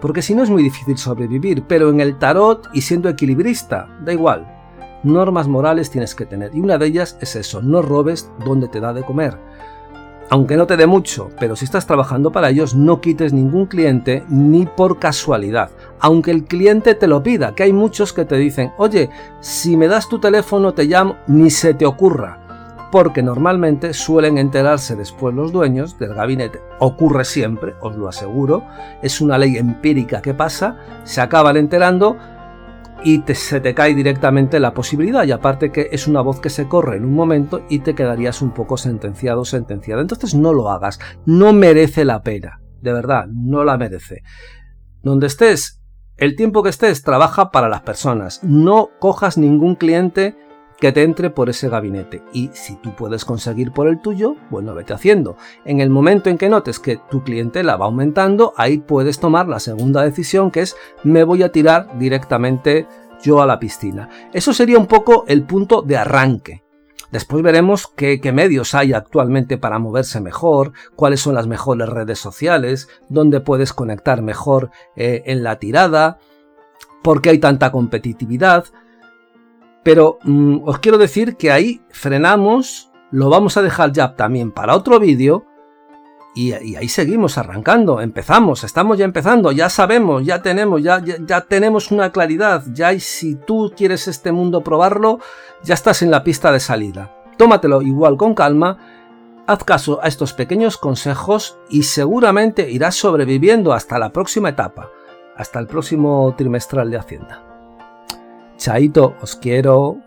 porque 0.03 0.21
si 0.21 0.35
no 0.35 0.43
es 0.43 0.51
muy 0.51 0.65
difícil 0.65 0.99
sobrevivir, 0.99 1.63
pero 1.63 1.89
en 1.89 2.01
el 2.01 2.19
tarot 2.19 2.69
y 2.73 2.81
siendo 2.81 3.09
equilibrista, 3.09 3.89
da 4.05 4.13
igual. 4.13 4.45
Normas 5.05 5.47
morales 5.47 5.91
tienes 5.91 6.17
que 6.17 6.27
tener 6.27 6.51
y 6.55 6.61
una 6.61 6.77
de 6.77 6.87
ellas 6.87 7.17
es 7.21 7.37
eso, 7.37 7.63
no 7.63 7.83
robes 7.83 8.29
donde 8.45 8.67
te 8.67 8.81
da 8.81 8.93
de 8.93 9.05
comer. 9.05 9.39
Aunque 10.29 10.57
no 10.57 10.67
te 10.67 10.77
dé 10.77 10.87
mucho, 10.87 11.31
pero 11.39 11.55
si 11.55 11.65
estás 11.65 11.87
trabajando 11.87 12.33
para 12.33 12.51
ellos, 12.51 12.75
no 12.75 13.01
quites 13.01 13.33
ningún 13.33 13.67
cliente 13.67 14.25
ni 14.29 14.67
por 14.67 14.99
casualidad, 14.99 15.71
aunque 16.01 16.33
el 16.33 16.45
cliente 16.45 16.97
te 16.97 17.07
lo 17.07 17.23
pida, 17.23 17.55
que 17.55 17.63
hay 17.63 17.73
muchos 17.73 18.13
que 18.13 18.25
te 18.25 18.37
dicen, 18.37 18.73
oye, 18.79 19.09
si 19.41 19.77
me 19.77 19.87
das 19.87 20.09
tu 20.09 20.19
teléfono 20.19 20.75
te 20.75 20.85
llamo, 20.85 21.17
ni 21.29 21.49
se 21.49 21.75
te 21.75 21.87
ocurra 21.87 22.42
porque 22.93 23.23
normalmente 23.23 23.95
suelen 23.95 24.37
enterarse 24.37 24.95
después 24.95 25.35
los 25.35 25.51
dueños 25.51 25.99
del 25.99 26.15
gabinete. 26.15 26.61
Ocurre 26.79 27.25
siempre, 27.25 27.75
os 27.81 27.97
lo 27.97 28.07
aseguro, 28.07 28.65
es 29.03 29.23
una 29.23 29.39
ley 29.39 29.57
empírica 29.57 30.21
que 30.21 30.35
pasa, 30.35 30.77
se 31.03 31.23
acaban 31.23 31.57
enterando 31.57 32.19
y 33.03 33.23
se 33.35 33.61
te 33.61 33.75
cae 33.75 33.95
directamente 33.95 34.61
la 34.61 34.75
posibilidad 34.75 35.25
y 35.25 35.33
aparte 35.33 35.73
que 35.73 35.89
es 35.91 36.07
una 36.07 36.21
voz 36.21 36.39
que 36.39 36.51
se 36.51 36.69
corre 36.69 36.99
en 36.99 37.07
un 37.07 37.15
momento 37.15 37.65
y 37.71 37.81
te 37.81 37.95
quedarías 37.95 38.43
un 38.43 38.53
poco 38.53 38.77
sentenciado 38.77 39.47
sentenciado. 39.47 40.03
Entonces 40.03 40.35
no 40.35 40.53
lo 40.53 40.71
hagas, 40.71 41.01
no 41.25 41.55
merece 41.55 42.05
la 42.05 42.23
pena, 42.23 42.61
de 42.83 42.93
verdad, 42.93 43.27
no 43.27 43.65
la 43.65 43.79
merece. 43.79 44.23
Donde 45.03 45.29
estés, 45.29 45.81
el 46.19 46.37
tiempo 46.37 46.63
que 46.63 46.69
estés, 46.69 47.03
trabaja 47.03 47.51
para 47.51 47.71
las 47.71 47.81
personas, 47.81 48.45
no 48.45 48.91
cojas 49.01 49.39
ningún 49.39 49.77
cliente 49.77 50.37
que 50.83 50.91
te 50.91 51.05
entre 51.05 51.31
por 51.31 51.49
ese 51.49 51.69
gabinete. 51.69 52.25
Y 52.33 52.51
si 52.55 52.75
tú 52.75 52.97
puedes 52.97 53.25
conseguir 53.25 53.71
por 53.71 53.87
el 53.87 54.01
tuyo, 54.01 54.35
bueno, 54.51 54.75
vete 54.75 54.93
haciendo. 54.93 55.37
En 55.65 55.81
el 55.81 55.91
momento 55.91 56.29
en 56.29 56.37
que 56.37 56.49
notes 56.49 56.81
que 56.81 56.99
tu 57.09 57.23
clientela 57.23 57.77
va 57.77 57.85
aumentando, 57.85 58.53
ahí 58.57 58.79
puedes 58.79 59.21
tomar 59.21 59.47
la 59.47 59.61
segunda 59.61 60.03
decisión 60.03 60.51
que 60.51 60.63
es 60.63 60.75
me 61.05 61.23
voy 61.23 61.45
a 61.45 61.53
tirar 61.53 61.97
directamente 62.01 62.89
yo 63.23 63.41
a 63.41 63.47
la 63.47 63.61
piscina. 63.61 64.09
Eso 64.33 64.53
sería 64.53 64.77
un 64.77 64.89
poco 64.89 65.25
el 65.29 65.45
punto 65.45 65.83
de 65.83 65.99
arranque. 65.99 66.65
Después 67.13 67.45
veremos 67.45 67.87
qué, 67.87 68.19
medios 68.35 68.75
hay 68.75 68.93
actualmente 68.93 69.59
para 69.59 69.79
moverse 69.79 70.21
mejor, 70.21 70.73
cuáles 70.97 71.21
son 71.21 71.37
las 71.37 71.47
mejores 71.47 71.89
redes 71.89 72.19
sociales, 72.19 72.89
dónde 73.09 73.39
puedes 73.39 73.73
conectar 73.73 74.21
mejor 74.21 74.73
eh, 74.97 75.23
en 75.27 75.45
la 75.45 75.61
tirada, 75.61 76.19
por 77.05 77.23
qué 77.23 77.31
hay 77.31 77.39
tanta 77.39 77.71
competitividad. 77.71 78.65
Pero 79.83 80.19
mm, 80.23 80.61
os 80.65 80.79
quiero 80.79 80.99
decir 80.99 81.37
que 81.37 81.51
ahí 81.51 81.83
frenamos, 81.91 82.91
lo 83.11 83.29
vamos 83.31 83.57
a 83.57 83.63
dejar 83.63 83.93
ya 83.93 84.15
también 84.15 84.53
para 84.53 84.77
otro 84.77 85.01
vídeo, 85.01 85.47
y, 86.35 86.53
ahí 86.53 86.89
seguimos 86.89 87.37
arrancando, 87.37 88.01
empezamos, 88.01 88.65
estamos 88.65 88.97
ya 88.97 89.05
empezando, 89.05 89.53
ya 89.53 89.69
sabemos, 89.69 90.25
ya 90.25 90.41
tenemos, 90.41 90.83
ya, 90.83 91.03
ya, 91.05 91.43
tenemos 91.43 91.91
una 91.91 92.11
claridad, 92.11 92.65
ya 92.73 92.99
si 92.99 93.35
tú 93.35 93.73
quieres 93.77 94.09
este 94.09 94.33
mundo 94.33 94.63
probarlo, 94.63 95.19
ya 95.63 95.75
estás 95.75 96.01
en 96.01 96.11
la 96.11 96.25
pista 96.25 96.51
de 96.51 96.61
salida. 96.61 97.15
Tómatelo 97.37 97.83
igual 97.83 98.17
con 98.17 98.35
calma, 98.35 98.79
haz 99.47 99.63
caso 99.65 100.01
a 100.03 100.09
estos 100.09 100.33
pequeños 100.33 100.79
consejos 100.79 101.59
y 101.69 101.83
seguramente 101.83 102.71
irás 102.71 102.95
sobreviviendo 102.95 103.75
hasta 103.75 103.99
la 103.99 104.13
próxima 104.13 104.49
etapa, 104.49 104.91
hasta 105.37 105.59
el 105.59 105.67
próximo 105.67 106.35
trimestral 106.37 106.91
de 106.91 106.97
Hacienda. 106.97 107.52
Chaito, 108.59 109.15
os 109.23 109.35
quiero. 109.35 109.99